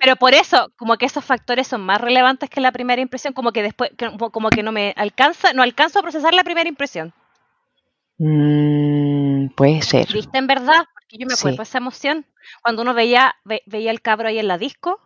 [0.00, 3.50] Pero por eso, como que esos factores son más relevantes que la primera impresión, como
[3.50, 7.12] que después, como, como que no me alcanza, no alcanzo a procesar la primera impresión.
[8.18, 10.06] Mm, puede ser.
[10.12, 10.84] ¿Viste en verdad?
[10.94, 11.56] Porque yo me acuerdo Sí.
[11.56, 12.26] de esa emoción.
[12.62, 15.00] Cuando uno veía, ve- veía el cabro ahí en la disco.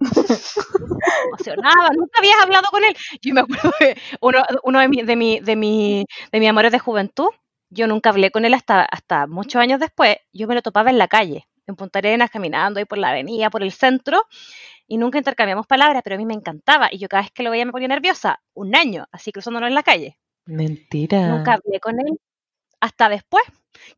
[1.28, 2.96] emocionaba, nunca habías hablado con él.
[3.22, 6.72] Yo me acuerdo que uno, uno de, mi, de, mi, de, mi, de mis amores
[6.72, 7.28] de juventud,
[7.74, 10.16] yo nunca hablé con él hasta, hasta muchos años después.
[10.32, 13.50] Yo me lo topaba en la calle, en Punta Arenas, caminando ahí por la avenida,
[13.50, 14.22] por el centro,
[14.86, 16.88] y nunca intercambiamos palabras, pero a mí me encantaba.
[16.90, 18.40] Y yo cada vez que lo veía me ponía nerviosa.
[18.54, 20.18] Un año, así cruzándonos en la calle.
[20.46, 21.28] Mentira.
[21.28, 22.18] Nunca hablé con él
[22.80, 23.42] hasta después,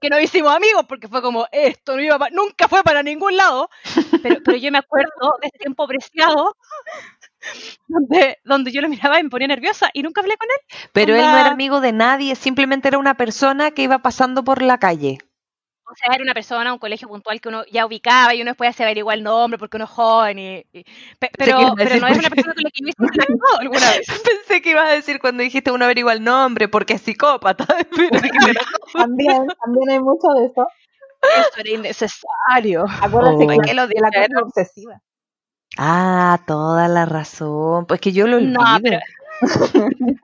[0.00, 3.36] que nos hicimos amigos, porque fue como, esto no iba pa- nunca fue para ningún
[3.36, 3.68] lado.
[4.22, 5.10] Pero, pero yo me acuerdo
[5.42, 6.56] de ese tiempo preciado
[7.88, 10.88] donde, donde yo lo miraba y me ponía nerviosa y nunca hablé con él.
[10.92, 14.44] Pero él no onda- era amigo de nadie, simplemente era una persona que iba pasando
[14.44, 15.18] por la calle.
[15.88, 18.74] O sea, era una persona, un colegio puntual que uno ya ubicaba y uno después
[18.74, 20.36] se averiguar el nombre porque uno es joven.
[20.40, 22.70] Y, y- que pero, ibas a pero decir no es porque- una persona con la
[22.70, 24.06] que hubiese interactuado alguna vez.
[24.48, 27.66] Pensé que ibas a decir cuando dijiste uno averigua el nombre porque es psicópata.
[28.92, 30.66] También, también hay mucho de eso.
[31.22, 32.84] Eso era innecesario.
[33.00, 33.48] Acuérdense Oh.
[33.48, 35.00] que, ¿Por qué lo que la cosa obsesiva.
[35.76, 37.86] Ah, toda la razón.
[37.86, 38.60] Pues que yo lo olvido.
[38.60, 39.00] No, pero.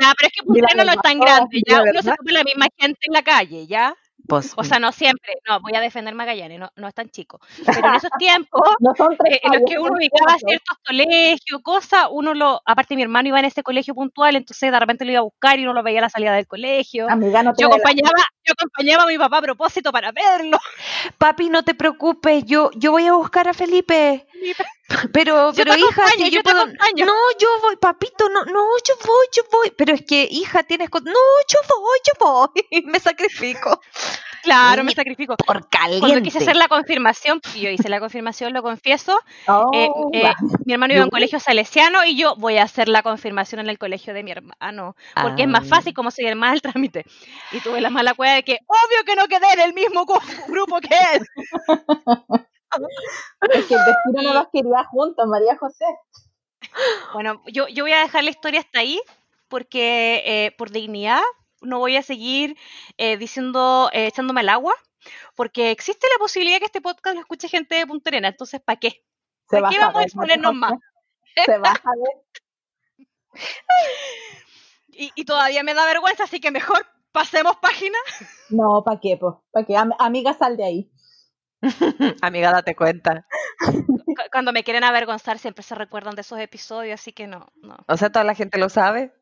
[0.00, 2.44] ya, pero es que Punta no es verdad, tan grande, ya uno se come la
[2.44, 3.94] misma gente en la calle, ¿ya?
[4.26, 7.40] Pues, O sea, no siempre, no, voy a defender Magallanes, no, no es tan chico.
[7.66, 11.60] Pero en esos tiempos, No son tres eh, en los que uno ubicaba ciertos colegios,
[11.62, 15.10] cosas, uno lo, aparte mi hermano iba en ese colegio puntual, entonces de repente lo
[15.12, 17.10] iba a buscar y uno lo veía a la salida del colegio.
[17.10, 20.58] Amiga, no te Yo acompañaba, yo acompañaba a mi papá a propósito para verlo.
[21.18, 24.26] papi, no te preocupes, yo, yo voy a buscar a Felipe.
[25.12, 26.62] Pero, Yo pero hija, acompaño, si yo yo puedo.
[26.62, 27.06] acompaño.
[27.06, 29.70] No, yo voy, papito, no, no, yo voy, yo voy.
[29.76, 30.88] Pero es que, hija, tienes.
[30.92, 31.00] No,
[31.48, 32.82] yo voy, yo voy.
[32.86, 33.80] Me sacrifico.
[34.42, 35.36] Claro, me sacrifico.
[35.36, 36.00] Por caliente.
[36.00, 40.32] Cuando quise hacer la confirmación, yo hice la confirmación, lo confieso, Oh, eh, eh,
[40.64, 43.68] mi hermano iba a un colegio salesiano y yo voy a hacer la confirmación en
[43.68, 45.76] el colegio de mi hermano, porque es más Ah.
[45.76, 47.04] fácil como seguir más el trámite.
[47.52, 50.06] Y tuve la mala cueva de que, obvio que no quedé en el mismo
[50.48, 51.26] grupo que él.
[53.52, 55.84] Es que el destino no los quería juntos, María José.
[57.12, 59.00] Bueno, yo, yo voy a dejar la historia hasta ahí,
[59.48, 61.20] porque eh, por dignidad
[61.60, 62.56] no voy a seguir
[62.96, 64.74] eh, diciendo, eh, echándome al agua,
[65.34, 68.78] porque existe la posibilidad que este podcast lo escuche gente de Punta Arenas, entonces ¿para
[68.78, 69.04] qué?
[69.48, 70.76] ¿Para qué a vamos a saber, exponernos María
[71.34, 71.44] más?
[71.46, 72.08] Se va a saber.
[74.88, 77.98] Y, y todavía me da vergüenza, así que mejor pasemos página.
[78.50, 79.44] No, ¿para qué, po?
[79.50, 79.76] ¿Para qué?
[79.76, 80.90] Am- amiga, sal de ahí.
[82.22, 83.26] Amiga, date cuenta.
[83.60, 87.76] Cu- Cuando me quieren avergonzar siempre se recuerdan de esos episodios, así que no, no.
[87.86, 89.12] O sea, toda la gente lo sabe.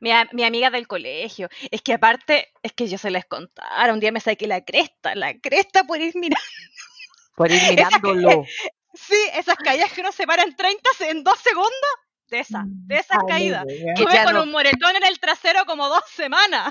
[0.00, 4.12] Mi, amiga del colegio, es que aparte, es que yo se les contara, un día
[4.12, 6.40] me saqué la cresta, la cresta por ir mirando.
[7.36, 8.44] Por ir mirándolo.
[8.94, 11.72] Sí, esas caídas que uno se para en 30, se- en dos segundos,
[12.28, 13.64] de esas, de esas Ay, caídas.
[14.24, 16.70] con no- un moretón en el trasero como dos semanas.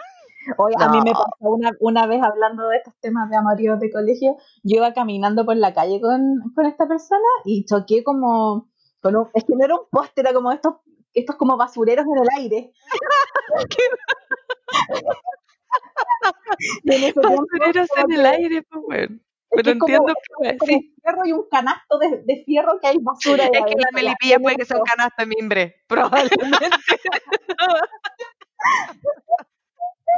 [0.58, 3.92] Oye, a mí me pasó una, una vez hablando de estos temas de amoríos de
[3.92, 6.22] colegio, yo iba caminando por la calle con,
[6.56, 8.70] con esta persona y choqué como,
[9.02, 10.76] con un, es que no era un poste, era como estos,
[11.14, 12.74] estos como basureros en el aire.
[17.16, 19.20] Basureros en el aire, pues bueno.
[19.50, 20.76] pero es como- entiendo que sí.
[20.76, 23.46] un fierro y un canasto de, de fierro que hay basura.
[23.46, 26.38] Es que la melipilla puede que sea un canasto de mimbre, probablemente.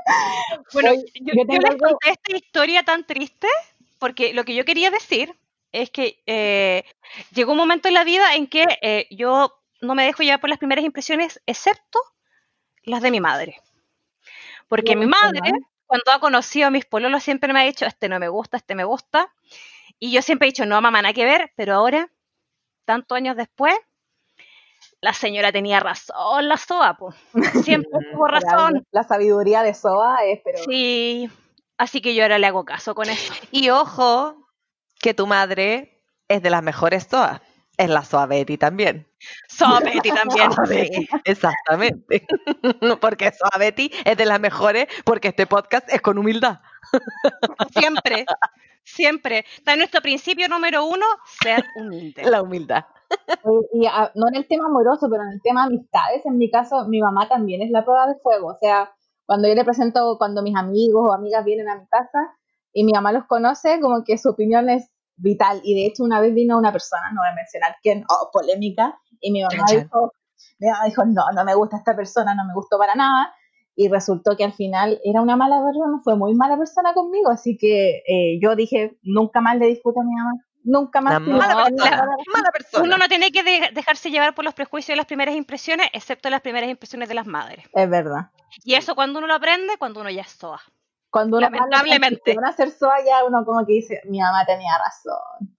[0.74, 3.48] Bueno, Oye, yo, yo yo tengo les conté esta historia tan triste
[4.00, 5.34] porque lo que yo quería decir
[5.72, 6.84] es que eh,
[7.34, 10.50] llegó un momento en la vida en que eh, yo no me dejo llevar por
[10.50, 12.00] las primeras impresiones, excepto
[12.84, 13.62] las de mi madre.
[14.68, 15.52] Porque mi madre,
[15.86, 18.76] cuando ha conocido a mis pololos, siempre me ha dicho, este no me gusta, este
[18.76, 19.34] me gusta.
[20.00, 22.10] Y yo siempre he dicho, no, mamá, nada que ver, pero ahora,
[22.86, 23.76] tantos años después,
[25.06, 27.14] la señora tenía razón, la soa, po.
[27.64, 28.84] Siempre tuvo razón.
[28.90, 31.30] La sabiduría de Soa es, pero Sí,
[31.78, 33.32] así que yo ahora le hago caso con eso.
[33.52, 34.36] Y ojo,
[35.00, 37.40] que tu madre es de las mejores SOA.
[37.78, 39.08] Es la SOA Betty también.
[39.48, 40.52] Soa Betty también.
[40.52, 40.74] Soa sí.
[40.74, 42.26] Betty, Exactamente.
[43.00, 46.62] Porque SOA Betty es de las mejores porque este podcast es con humildad.
[47.78, 48.26] Siempre,
[48.84, 49.46] siempre.
[49.56, 51.06] Está en nuestro principio número uno,
[51.44, 52.24] ser humilde.
[52.24, 52.86] La humildad.
[53.74, 56.88] Y ah, no en el tema amoroso, pero en el tema amistades, en mi caso,
[56.88, 58.48] mi mamá también es la prueba de fuego.
[58.48, 58.92] O sea,
[59.26, 62.36] cuando yo le presento, cuando mis amigos o amigas vienen a mi casa
[62.74, 65.62] y mi mamá los conoce, como que su opinión es vital.
[65.64, 69.00] Y de hecho, una vez vino una persona, no voy a mencionar quién, oh, polémica,
[69.20, 70.12] y mi mamá dijo,
[70.60, 73.34] mi mamá dijo, no, no me gusta esta persona, no me gustó para nada.
[73.78, 77.58] Y resultó que al final era una mala persona, fue muy mala persona conmigo, así
[77.58, 80.32] que eh, yo dije, nunca más le discuto a mi mamá,
[80.66, 81.22] nunca más.
[81.22, 82.08] Mala persona.
[82.34, 82.84] Mala persona.
[82.84, 86.30] Uno no tiene que de- dejarse llevar por los prejuicios de las primeras impresiones, excepto
[86.30, 87.66] las primeras impresiones de las madres.
[87.72, 88.32] Es verdad.
[88.64, 90.62] Y eso cuando uno lo aprende, cuando uno ya es soa.
[91.10, 92.34] Cuando uno Lamentablemente.
[92.36, 95.56] Van a hacer soa ya uno como que dice, mi mamá tenía razón.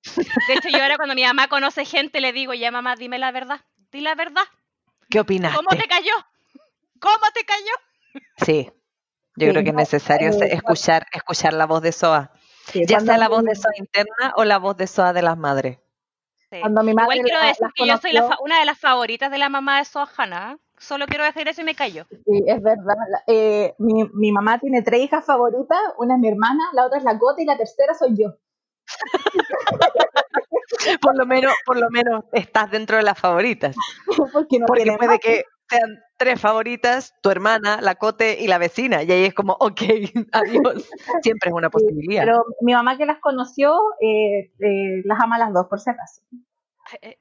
[0.49, 3.33] De hecho, yo ahora cuando mi mamá conoce gente le digo, ya mamá, dime la
[3.33, 3.61] verdad.
[3.91, 4.43] Di la verdad.
[5.09, 5.57] ¿Qué opinaste?
[5.57, 6.13] ¿Cómo te cayó?
[7.01, 8.23] ¿Cómo te cayó?
[8.45, 8.71] Sí.
[9.39, 12.33] Yo Sí, creo que es necesario eh, escuchar, escuchar la voz de SOA.
[12.67, 15.23] Sí, Ya sea la voz mi- de SOA interna o la voz de SOA de
[15.23, 15.79] las madres.
[16.51, 16.61] Sí.
[16.61, 18.79] Cuando mi madre Igual quiero la- decir que yo soy la fa- una de las
[18.79, 20.59] favoritas de la mamá de Soa Hanna.
[20.79, 22.05] Solo quiero decir eso y me cayó.
[22.11, 22.95] Sí, es verdad.
[23.27, 27.05] Eh, mi, mi mamá tiene tres hijas favoritas, una es mi hermana, la otra es
[27.05, 28.35] la Cota y la tercera soy yo.
[31.01, 33.75] Por lo menos, por lo menos estás dentro de las favoritas.
[34.33, 35.19] Porque no Porque puede más.
[35.21, 39.03] que sean tres favoritas, tu hermana, la cote y la vecina.
[39.03, 39.81] Y ahí es como, ok,
[40.33, 40.89] adiós.
[41.23, 42.25] Siempre es una posibilidad.
[42.25, 46.23] Pero mi mamá que las conoció, eh, eh, las ama las dos, por si acaso.
[47.03, 47.19] Eh,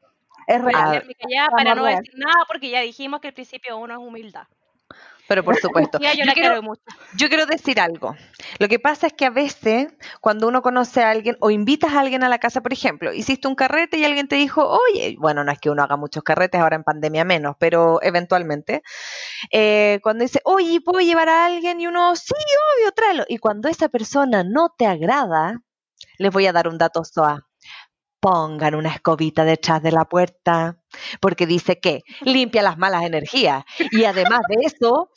[0.48, 1.04] Es Voy a real.
[1.40, 4.48] Amor para no decir nada porque ya dijimos que el principio uno es humildad.
[5.28, 6.00] Pero por supuesto.
[6.00, 6.82] Yo quiero mucho.
[7.16, 8.16] Yo quiero decir algo.
[8.60, 9.88] Lo que pasa es que a veces,
[10.22, 13.48] cuando uno conoce a alguien o invitas a alguien a la casa, por ejemplo, hiciste
[13.48, 16.62] un carrete y alguien te dijo, oye, bueno, no es que uno haga muchos carretes,
[16.62, 18.82] ahora en pandemia menos, pero eventualmente,
[19.52, 21.80] eh, cuando dice, oye, ¿puedo llevar a alguien?
[21.82, 23.26] Y uno, sí, obvio, tráelo.
[23.28, 25.62] Y cuando esa persona no te agrada,
[26.18, 27.46] les voy a dar un dato SOA.
[28.26, 30.80] Pongan una escobita detrás de la puerta,
[31.22, 33.64] porque dice que limpia las malas energías.
[33.92, 35.12] Y además de eso,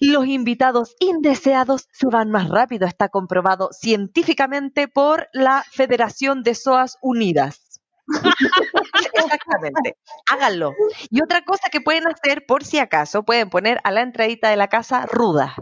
[0.00, 2.86] los invitados indeseados se van más rápido.
[2.86, 7.80] Está comprobado científicamente por la Federación de SOAS Unidas.
[9.12, 9.96] Exactamente.
[10.30, 10.72] Háganlo.
[11.10, 14.56] Y otra cosa que pueden hacer, por si acaso, pueden poner a la entradita de
[14.56, 15.56] la casa ruda.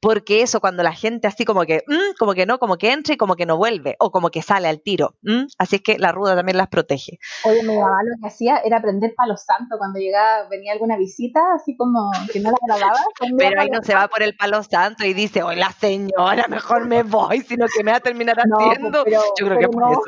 [0.00, 3.14] Porque eso cuando la gente así como que, mm, como que no, como que entra
[3.14, 5.14] y como que no vuelve, o como que sale al tiro.
[5.22, 5.44] mm.
[5.58, 7.18] Así es que la ruda también las protege.
[7.44, 11.40] Oye, mi mamá lo que hacía era prender palo santo cuando llegaba, venía alguna visita,
[11.54, 12.98] así como que no la agradaba.
[13.38, 17.02] Pero ahí no se va por el palo santo y dice, hola señora, mejor me
[17.02, 19.04] voy, sino que me va a terminar No, haciendo.
[19.04, 19.92] pero- Yo creo que por no.
[19.92, 20.02] eso.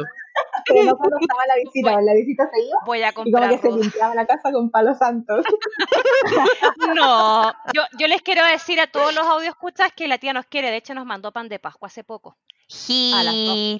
[0.68, 3.30] Pero no cuando estaba la visita, cuando la visita se iba Voy a y como
[3.30, 3.50] comprar.
[3.50, 5.34] que se limpiaba la casa con palo santo.
[6.94, 10.46] No, yo, yo les quiero decir a todos los audio escuchas que la tía nos
[10.46, 10.70] quiere.
[10.70, 12.36] De hecho, nos mandó pan de Pascua hace poco.
[12.68, 13.12] Sí,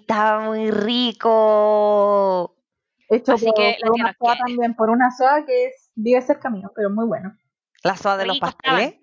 [0.01, 2.55] estaba muy rico.
[3.09, 4.39] Hecho Así por, que por una quiere.
[4.39, 7.37] también, por una soa que es, vive cerca mío, pero muy bueno.
[7.83, 8.95] La soda de los pasteles.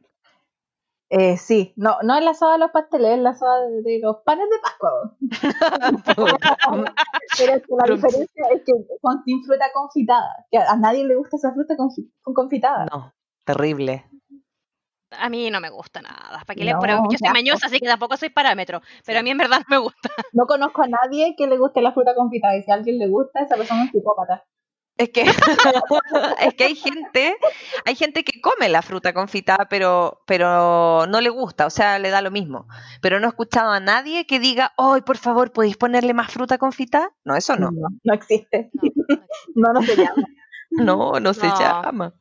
[1.10, 4.00] Eh, sí, no, no es la soda de los pasteles, es la soda de, de
[4.02, 5.16] los panes de Pascua.
[7.38, 10.46] Pero es que la Pero- diferencia es que son sin fruta confitada.
[10.52, 12.86] Que a nadie le gusta esa fruta confi- con confitada.
[12.92, 13.14] No,
[13.46, 14.06] terrible.
[15.18, 16.42] A mí no me gusta nada.
[16.46, 18.82] ¿Para qué le No, pero yo soy mañosa, así que tampoco soy parámetro.
[19.06, 20.10] Pero a mí en verdad me gusta.
[20.34, 22.58] No conozco a nadie que le guste la fruta confitada.
[22.58, 24.44] Y si a alguien le gusta, esa persona es psicópata.
[24.98, 25.22] Es que,
[26.40, 27.36] es que hay gente,
[27.86, 32.10] hay gente que come la fruta confitada, pero, pero no le gusta, o sea, le
[32.12, 32.68] da lo mismo.
[33.02, 36.58] Pero no he escuchado a nadie que diga, ay, por favor, ¿podéis ponerle más fruta
[36.58, 37.10] confitada?
[37.26, 37.72] No, eso no.
[37.72, 38.70] No, no existe.
[39.56, 39.82] No, no.
[39.82, 40.24] No, no se llama.
[40.72, 41.60] No, no se No.
[41.60, 42.14] llama.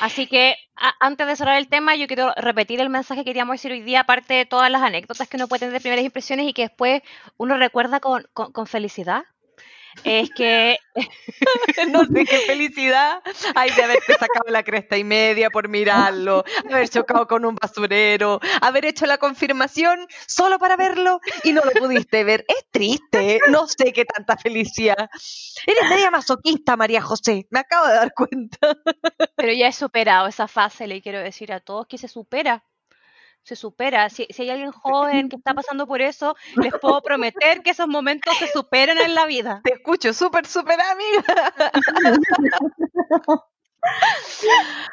[0.00, 0.56] Así que
[1.00, 4.00] antes de cerrar el tema, yo quiero repetir el mensaje que queríamos decir hoy día,
[4.00, 7.02] aparte de todas las anécdotas que uno puede tener de primeras impresiones y que después
[7.36, 9.24] uno recuerda con, con felicidad
[10.04, 10.78] es que
[11.90, 13.22] no sé qué felicidad
[13.54, 18.40] hay de haberte sacado la cresta y media por mirarlo, haber chocado con un basurero,
[18.60, 22.44] haber hecho la confirmación solo para verlo y no lo pudiste ver.
[22.48, 25.08] Es triste, no sé qué tanta felicidad.
[25.66, 28.76] Eres media masoquista, María José, me acabo de dar cuenta.
[29.36, 32.64] Pero ya he superado esa fase, le quiero decir a todos que se supera
[33.42, 34.08] se supera.
[34.08, 38.36] Si, hay alguien joven que está pasando por eso, les puedo prometer que esos momentos
[38.38, 39.60] se superan en la vida.
[39.64, 41.54] Te escucho, súper, súper amiga.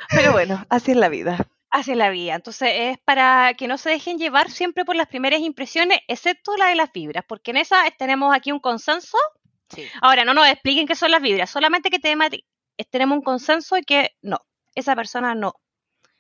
[0.10, 1.48] Pero bueno, así es la vida.
[1.70, 2.34] Así es la vida.
[2.36, 6.68] Entonces es para que no se dejen llevar siempre por las primeras impresiones, excepto la
[6.68, 9.18] de las vibras, porque en esa tenemos aquí un consenso.
[10.02, 14.16] Ahora, no nos expliquen qué son las vibras, solamente que tenemos un consenso y que
[14.24, 14.40] no,
[14.74, 15.54] esa persona no.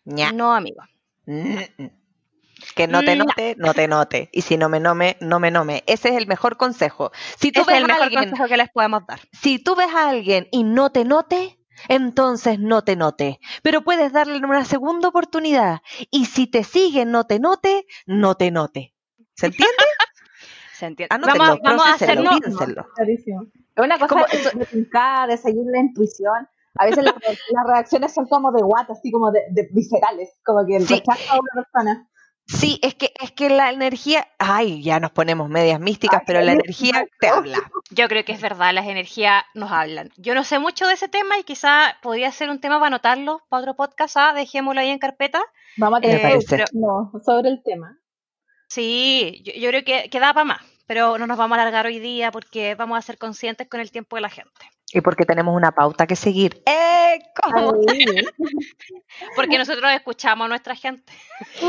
[0.05, 0.83] No, amigo.
[1.25, 1.98] Mm, mm.
[2.75, 4.29] Que no te mm, note, no te note.
[4.31, 5.83] Y si no me nome, no me nome.
[5.87, 7.11] Ese es el mejor consejo.
[7.39, 9.19] Si tú ves es el mejor consejo que les podemos dar.
[9.31, 13.39] Si tú ves a alguien y no te note, entonces no te note.
[13.63, 15.81] Pero puedes darle una segunda oportunidad.
[16.11, 18.93] Y si te sigue, no te note, no te note.
[19.35, 19.73] ¿Se entiende?
[20.73, 21.13] Se entiende.
[21.19, 22.31] vamos, vamos a hacerlo.
[22.41, 22.87] Piénsenlo.
[22.95, 26.47] Es una cosa de, de seguir la intuición.
[26.75, 27.13] A veces las,
[27.67, 31.63] reacciones son como de guata, así como de, viscerales, como que el rechazo a una
[31.63, 32.09] persona.
[32.49, 36.53] Sí, es que, es que la energía, ay, ya nos ponemos medias místicas, pero la
[36.53, 37.59] energía te habla.
[37.91, 40.09] Yo creo que es verdad, las energías nos hablan.
[40.17, 43.43] Yo no sé mucho de ese tema y quizá podría ser un tema para anotarlo
[43.49, 44.33] para otro podcast, ¿ah?
[44.33, 45.39] dejémoslo ahí en carpeta.
[45.77, 47.99] Vamos a tener eh, no, sobre el tema.
[48.67, 51.99] Sí, yo, creo que, que da para más, pero no nos vamos a alargar hoy
[51.99, 54.65] día porque vamos a ser conscientes con el tiempo de la gente.
[54.91, 56.63] Y porque tenemos una pauta que seguir.
[56.65, 57.19] ¡Eh!
[57.41, 57.73] ¿Cómo?
[59.35, 61.13] porque nosotros escuchamos a nuestra gente.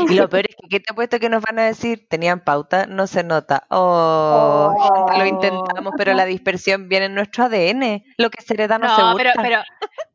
[0.09, 2.07] Y lo peor es que, ¿qué te puesto que nos van a decir?
[2.09, 3.65] Tenían pauta, no se nota.
[3.69, 4.75] Oh,
[5.17, 8.03] lo intentamos, pero la dispersión viene en nuestro ADN.
[8.17, 9.61] Lo que se hereda no, no se pero, pero,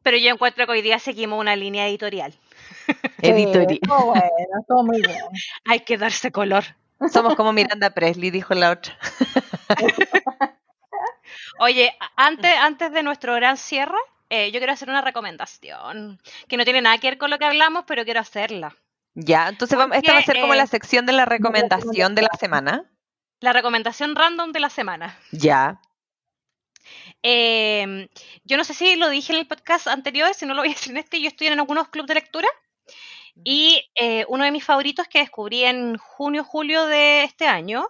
[0.02, 2.34] pero yo encuentro que hoy día seguimos una línea editorial.
[3.22, 3.80] editorial.
[3.88, 5.18] Oh, bueno, todo muy bien.
[5.64, 6.64] Hay que darse color.
[7.12, 8.98] Somos como Miranda Presley, dijo la otra.
[11.58, 16.64] Oye, antes, antes de nuestro gran cierre, eh, yo quiero hacer una recomendación que no
[16.64, 18.76] tiene nada que ver con lo que hablamos, pero quiero hacerla.
[19.14, 22.22] Ya, entonces vamos, esta va a ser como la eh, sección de la recomendación de
[22.22, 22.84] la semana.
[23.40, 25.18] La recomendación random de la semana.
[25.30, 25.80] Ya.
[27.22, 28.08] Em,
[28.44, 30.74] yo no sé si lo dije en el podcast anterior, si no lo voy a
[30.74, 32.48] decir en este, yo estoy en algunos clubes de lectura
[33.44, 37.88] y eh, uno de mis favoritos que descubrí en junio, julio de este año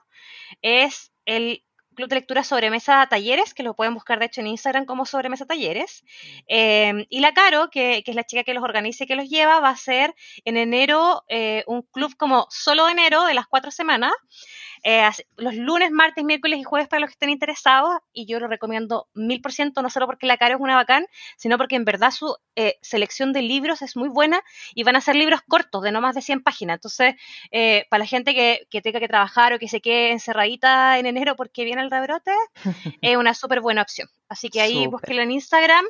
[0.62, 1.64] es el
[1.96, 5.46] Club de Lectura Sobremesa Talleres, que lo pueden buscar de hecho en Instagram como Sobremesa
[5.46, 6.04] Talleres.
[6.46, 9.58] Em, y la Caro, que, es la chica que los organiza y que los lleva,
[9.58, 13.70] va a ser en enero eh, un club como solo de enero de las cuatro
[13.70, 14.12] semanas,
[14.82, 18.48] eh, los lunes, martes, miércoles y jueves para los que estén interesados y yo lo
[18.48, 21.06] recomiendo mil por ciento, no solo porque la cara es una bacán,
[21.36, 24.40] sino porque en verdad su eh, selección de libros es muy buena
[24.74, 26.76] y van a ser libros cortos, de no más de 100 páginas.
[26.76, 27.14] Entonces,
[27.50, 31.36] eh, para la gente que, tenga que trabajar o que se quede encerradita en enero
[31.36, 32.32] porque viene el rebrote,
[33.02, 34.08] es una súper buena opción.
[34.28, 35.84] Así que ahí búsquenla en Instagram,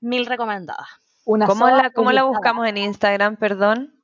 [0.00, 0.88] mil recomendadas.
[1.24, 3.99] ¿Cómo, la, ¿Cómo la buscamos en Instagram, perdón?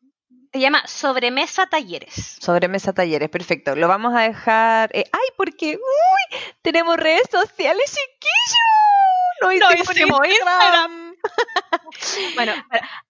[0.57, 2.39] Se llama Sobremesa Talleres.
[2.41, 3.77] Sobremesa Talleres, perfecto.
[3.77, 4.89] Lo vamos a dejar.
[4.95, 9.43] Eh, ¡Ay, porque uy, tenemos redes sociales, chiquillos!
[9.43, 11.15] No hicimos, Instagram.
[12.37, 12.53] bueno,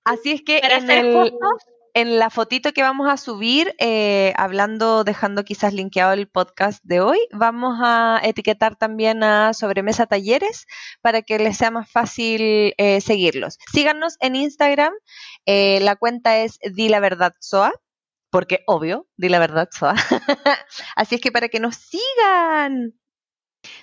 [0.02, 1.32] así es que en el,
[1.96, 7.00] en la fotito que vamos a subir, eh, hablando, dejando quizás linkeado el podcast de
[7.00, 10.66] hoy, vamos a etiquetar también a Sobremesa Talleres
[11.00, 13.56] para que les sea más fácil eh, seguirlos.
[13.72, 14.92] Síganos en Instagram,
[15.46, 17.72] eh, la cuenta es Di la Verdad Soa,
[18.30, 19.94] porque obvio, Di la Verdad Soa.
[20.96, 22.94] Así es que para que nos sigan.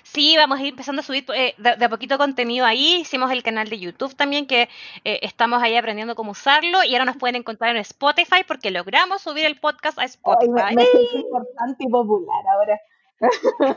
[0.02, 3.00] Sí, vamos a ir empezando a subir eh, de, a poquito contenido ahí.
[3.00, 4.68] Hicimos el canal de YouTube también, que
[5.04, 6.84] eh, estamos ahí aprendiendo cómo usarlo.
[6.84, 10.62] Y ahora nos pueden encontrar en Spotify porque logramos subir el podcast a Spotify.
[10.64, 10.84] Ay, me,
[11.14, 12.80] importante y popular ahora.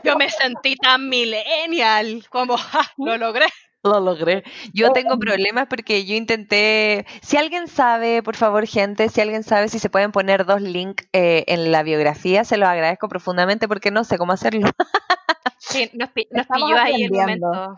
[0.04, 2.56] Yo me sentí tan millennial, como
[2.98, 3.46] lo logré.
[3.84, 4.44] Lo logré.
[4.72, 7.06] Yo tengo problemas porque yo intenté.
[7.22, 11.06] Si alguien sabe, por favor, gente, si alguien sabe si se pueden poner dos links
[11.12, 14.68] eh, en la biografía, se los agradezco profundamente porque no sé cómo hacerlo.
[15.60, 17.76] Sí, nos, pilló ahí el momento.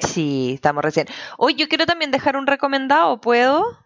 [0.00, 0.52] Sí.
[0.54, 1.08] estamos recién.
[1.38, 3.76] Hoy yo quiero también dejar un recomendado, ¿puedo?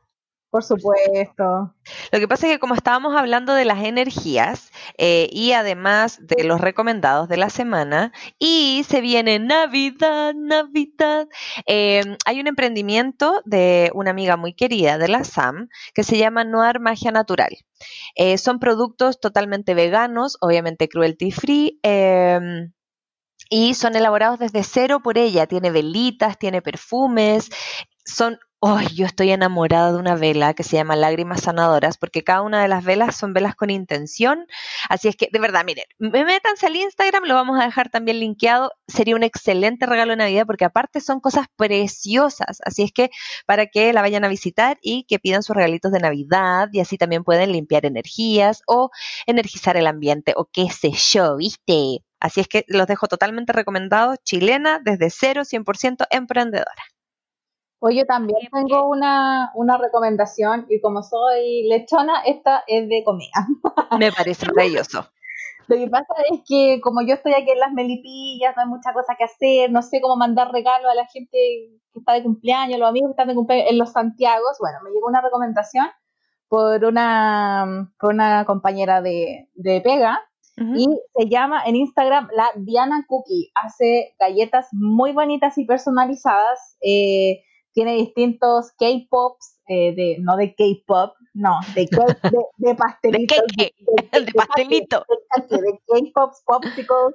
[0.50, 1.76] Por supuesto.
[2.10, 6.42] Lo que pasa es que como estábamos hablando de las energías eh, y además de
[6.42, 11.28] los recomendados de la semana, y se viene Navidad, Navidad,
[11.66, 16.42] eh, hay un emprendimiento de una amiga muy querida de la SAM que se llama
[16.42, 17.56] Noir Magia Natural.
[18.16, 21.78] Eh, son productos totalmente veganos, obviamente cruelty free.
[21.84, 22.72] Em,
[23.50, 25.46] y son elaborados desde cero por ella.
[25.46, 27.50] Tiene velitas, tiene perfumes,
[28.04, 32.42] son Oh, yo estoy enamorada de una vela que se llama Lágrimas Sanadoras, porque cada
[32.42, 34.46] una de las velas son velas con intención.
[34.90, 38.70] Así es que, de verdad, miren, métanse al Instagram, lo vamos a dejar también linkeado.
[38.86, 42.60] Sería un excelente regalo de Navidad, porque aparte son cosas preciosas.
[42.62, 43.10] Así es que
[43.46, 46.98] para que la vayan a visitar y que pidan sus regalitos de Navidad, y así
[46.98, 48.90] también pueden limpiar energías o
[49.26, 52.04] energizar el ambiente, o qué sé yo, ¿viste?
[52.20, 54.18] Así es que los dejo totalmente recomendados.
[54.22, 56.82] Chilena, desde cero, 100% emprendedora.
[57.80, 63.48] Pues yo también tengo una, una recomendación y como soy lechona, esta es de comida.
[63.98, 65.06] Me parece maravilloso.
[65.66, 68.92] Lo que pasa es que como yo estoy aquí en las melipillas, no hay mucha
[68.92, 71.30] cosa que hacer, no sé cómo mandar regalo a la gente
[71.92, 74.58] que está de cumpleaños, los amigos que están de cumpleaños en los Santiagos.
[74.60, 75.86] Bueno, me llegó una recomendación
[76.48, 80.20] por una, por una compañera de, de pega
[80.76, 83.50] y se llama en Instagram la Diana Cookie.
[83.54, 86.76] Hace galletas muy bonitas y personalizadas.
[86.82, 87.42] Eh,
[87.72, 91.82] tiene distintos K-pops, eh, de, no de K-pop, no, de,
[92.30, 93.34] de, de pastelito.
[93.56, 93.72] de,
[94.20, 95.04] de, pastelito.
[95.48, 97.14] De, K-pops, popsicles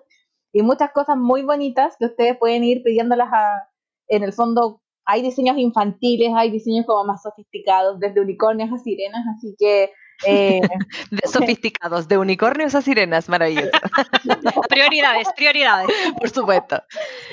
[0.54, 3.70] y muchas cosas muy bonitas que ustedes pueden ir pidiéndolas a,
[4.08, 4.82] en el fondo.
[5.06, 9.92] Hay diseños infantiles, hay diseños como más sofisticados, desde unicornios a sirenas, así que
[10.26, 10.62] eh,
[11.12, 13.72] de sofisticados, de unicornios a sirenas, maravilloso.
[14.70, 15.90] prioridades, prioridades.
[16.20, 16.82] Por supuesto.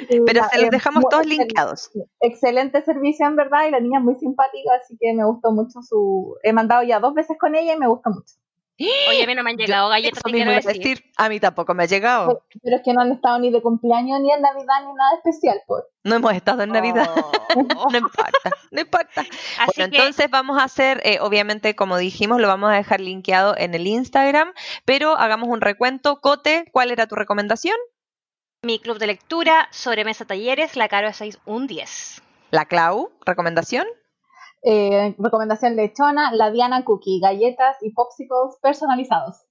[0.09, 1.91] Pero se los dejamos todos linkados.
[2.21, 5.81] Excelente servicio, en verdad, y la niña es muy simpática, así que me gustó mucho
[5.83, 6.37] su...
[6.43, 8.42] He mandado ya dos veces con ella y me gustó mucho.
[8.79, 10.23] Oye, a mí no me han llegado galletas.
[10.25, 11.05] decir.
[11.17, 12.45] A mí tampoco me ha llegado.
[12.63, 15.61] Pero, es que no han estado ni de cumpleaños, ni en Navidad, ni nada especial.
[15.67, 15.85] Pues.
[16.05, 17.11] No hemos estado en Navidad.
[17.15, 17.91] Oh.
[17.91, 19.23] no importa, no importa.
[19.67, 23.75] bueno, entonces vamos a hacer, eh, obviamente, como dijimos, lo vamos a dejar linkeado en
[23.75, 24.53] el Instagram,
[24.85, 26.21] pero hagamos un recuento.
[26.21, 27.77] Cote, ¿cuál era tu recomendación?
[28.65, 32.23] Mi club de lectura, sobremesa talleres, la Caro 6, un 10.
[32.53, 33.87] La Clau, recomendación.
[34.63, 39.45] Eh, recomendación lechona, la Diana Cookie, galletas y popsicles personalizados.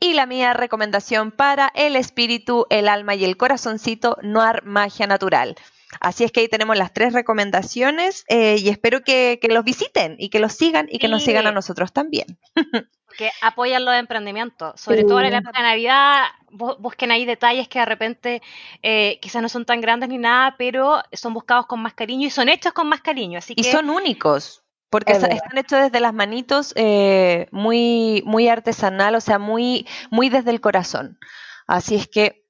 [0.00, 5.56] Y la mía recomendación para el espíritu, el alma y el corazoncito, Noir Magia Natural.
[6.00, 10.28] Así es que ahí tenemos las tres recomendaciones eh, y espero que, los visiten y
[10.28, 12.38] que los sigan y que nos sigan a nosotros también.
[13.16, 17.78] que apoyan los emprendimientos, sobre todo en la época de Navidad, busquen ahí detalles que
[17.78, 18.42] de repente
[18.82, 22.30] eh, quizás no son tan grandes ni nada, pero son buscados con más cariño y
[22.30, 23.38] son hechos con más cariño.
[23.38, 24.62] Así y son únicos.
[24.90, 30.52] Porque están hechos desde las manitos eh, muy, muy artesanal, o sea, muy, muy desde
[30.52, 31.18] el corazón.
[31.66, 32.43] Así es que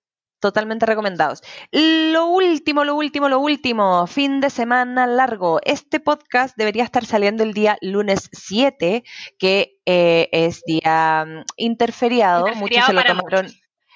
[0.44, 1.40] totalmente recomendados.
[1.72, 5.58] Lo último, lo último, lo último, fin de semana largo.
[5.64, 9.04] Este podcast debería estar saliendo el día lunes 7,
[9.38, 12.46] que eh, es día mm, interferiado.
[12.56, 13.46] Muchos se lo tomaron,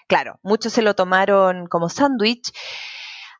[0.07, 2.51] claro, muchos se lo tomaron como sándwich.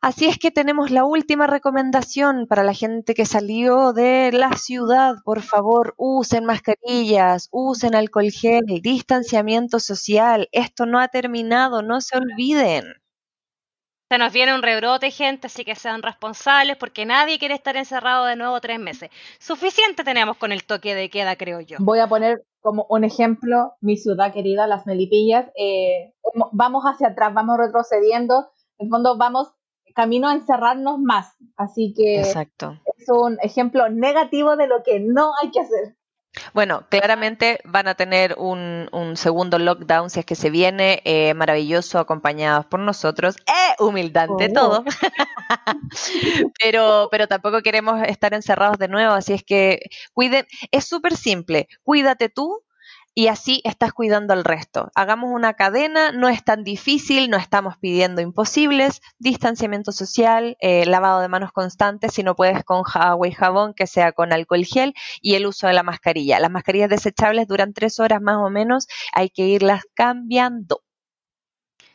[0.01, 5.16] Así es que tenemos la última recomendación para la gente que salió de la ciudad.
[5.24, 10.49] Por favor, usen mascarillas, usen alcohol gel, distanciamiento social.
[10.53, 12.84] Esto no ha terminado, no se olviden.
[14.09, 18.24] Se nos viene un rebrote, gente, así que sean responsables porque nadie quiere estar encerrado
[18.24, 19.11] de nuevo tres meses.
[19.40, 21.76] Suficiente tenemos con el toque de queda, creo yo.
[21.80, 25.46] Voy a poner como un ejemplo mi ciudad querida, Las Melipillas.
[25.59, 26.14] Eh,
[26.53, 28.53] vamos hacia atrás, vamos retrocediendo.
[28.78, 29.49] En el fondo, vamos
[29.95, 31.36] camino a encerrarnos más.
[31.57, 32.80] Así que Exacto.
[32.97, 35.97] es un ejemplo negativo de lo que no hay que hacer.
[36.53, 41.99] Bueno, claramente van a tener un, segundo lockdown si es que se viene, eh, maravilloso,
[41.99, 43.36] acompañados por nosotros.
[43.47, 43.74] ¡Eh!
[43.78, 44.53] Humildad de oh.
[44.53, 44.84] todo.
[46.62, 49.80] pero, pero tampoco queremos estar encerrados de nuevo, así es que
[50.12, 50.47] cuiden.
[50.70, 51.68] Es súper simple.
[51.82, 52.62] Cuídate tú,
[53.19, 54.93] y así estás cuidando al resto.
[54.95, 61.19] Hagamos una cadena, no es tan difícil, no estamos pidiendo imposibles, distanciamiento social, eh, lavado
[61.19, 64.95] de manos constantes, si no puedes con agua y jabón, que sea con alcohol gel
[65.21, 66.39] y el uso de la mascarilla.
[66.39, 70.85] Las mascarillas desechables duran tres horas más o menos, hay que irlas cambiando.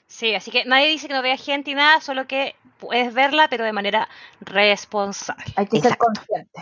[0.08, 3.48] Sí, así que nadie dice que no vea gente y nada, solo que puedes verla,
[3.48, 4.10] pero de manera
[4.42, 5.54] responsable.
[5.56, 6.62] Hay que ser consciente.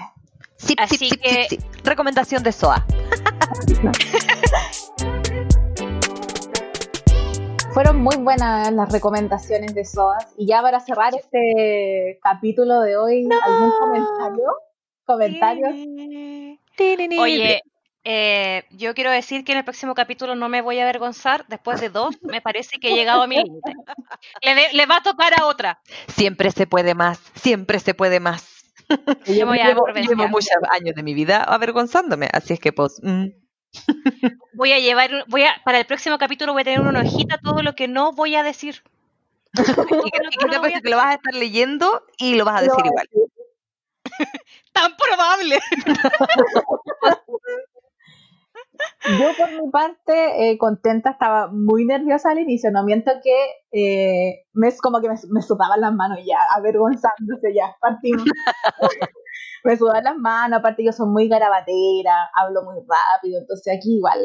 [0.62, 1.57] Sí, Así que...
[1.84, 2.86] Recomendación de SOA.
[7.74, 10.28] Fueron muy buenas las recomendaciones de SOAS.
[10.38, 14.43] Y ya para cerrar este capítulo de hoy, ¿algún comentario?
[15.05, 15.74] ¿Comentarios?
[17.18, 17.62] Oye,
[18.03, 21.45] eh, yo quiero decir que en el próximo capítulo no me voy a avergonzar.
[21.47, 23.74] Después de dos, me parece que he llegado a mi límite.
[24.41, 25.80] Le, le va a tocar a otra.
[26.07, 28.51] Siempre se puede más, siempre se puede más.
[29.25, 32.99] Yo voy a llevo, muchos años de mi vida avergonzándome, así es que pues...
[33.01, 33.25] mm.
[34.53, 37.61] Voy a llevar, voy a, para el próximo capítulo voy a tener una hojita todo
[37.61, 38.83] lo que no voy a decir.
[39.53, 42.59] Y que- y que te apuesto que lo vas a estar leyendo y lo vas
[42.61, 43.07] a decir a igual.
[44.73, 45.59] Tan probable.
[49.19, 53.36] Yo por mi parte, eh, contenta, estaba muy nerviosa al inicio, no miento que
[53.71, 58.25] eh, me, es como que me, me sudaban las manos ya, avergonzándose ya, partimos.
[59.63, 64.19] me sudaban las manos, aparte yo soy muy garabatera, hablo muy rápido, entonces aquí igual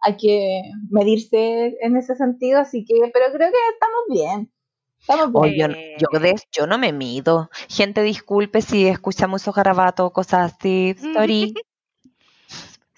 [0.00, 4.52] hay que medirse en ese sentido, así que, pero creo que estamos bien.
[5.00, 5.70] Estamos bien.
[5.72, 7.48] Oye, yo, yo, de- yo no me mido.
[7.68, 10.94] Gente, disculpe si escuchamos esos garabatos o cosas así.
[11.14, 11.54] Sorry,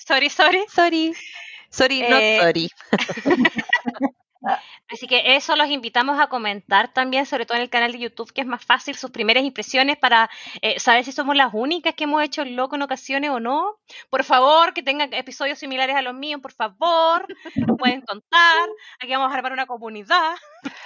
[0.07, 0.65] Sorry, sorry.
[0.69, 1.15] sorry.
[1.71, 2.71] Sorry, not Eh, sorry.
[4.91, 8.33] Así que eso los invitamos a comentar también, sobre todo en el canal de YouTube,
[8.33, 10.29] que es más fácil sus primeras impresiones para
[10.61, 13.79] eh, saber si somos las únicas que hemos hecho el loco en ocasiones o no.
[14.11, 18.69] Por favor, que tengan episodios similares a los míos, por favor, nos pueden contar.
[19.01, 20.35] Aquí vamos a armar una comunidad.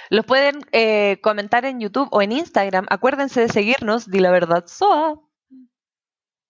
[0.09, 2.85] Los pueden eh, comentar en YouTube o en Instagram.
[2.89, 5.19] Acuérdense de seguirnos, di la verdad, Soa.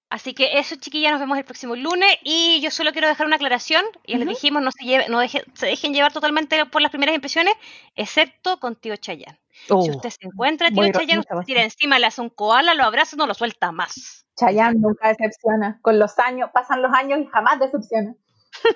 [0.09, 2.09] Así que eso, chiquillas, nos vemos el próximo lunes.
[2.23, 3.83] Y yo solo quiero dejar una aclaración.
[4.07, 4.35] Ya les Ujú.
[4.35, 7.53] dijimos, no, se, lleve- no deje- se dejen llevar totalmente por las primeras impresiones,
[7.95, 9.37] excepto con tío Chayán.
[9.51, 12.83] Si Oh, usted se encuentra, tío Chayán, usted tira encima, le hace un koala, lo
[12.83, 14.25] abraza, no lo suelta más.
[14.39, 15.79] Chayanne nunca decepciona.
[15.81, 18.13] Con los años, pasan los años y jamás decepciona.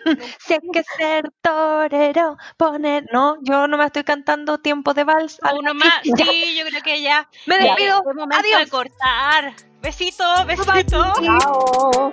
[0.39, 3.05] Si hay que ser torero, poner.
[3.11, 5.39] No, yo no me estoy cantando tiempo de vals.
[5.57, 6.01] Uno más.
[6.03, 7.27] Sí, yo creo que ya.
[7.45, 7.99] Me Ya, despido.
[8.09, 8.59] es momento Adiós.
[8.65, 9.53] de cortar.
[9.81, 11.13] Besito, besito.
[11.23, 12.09] Chao.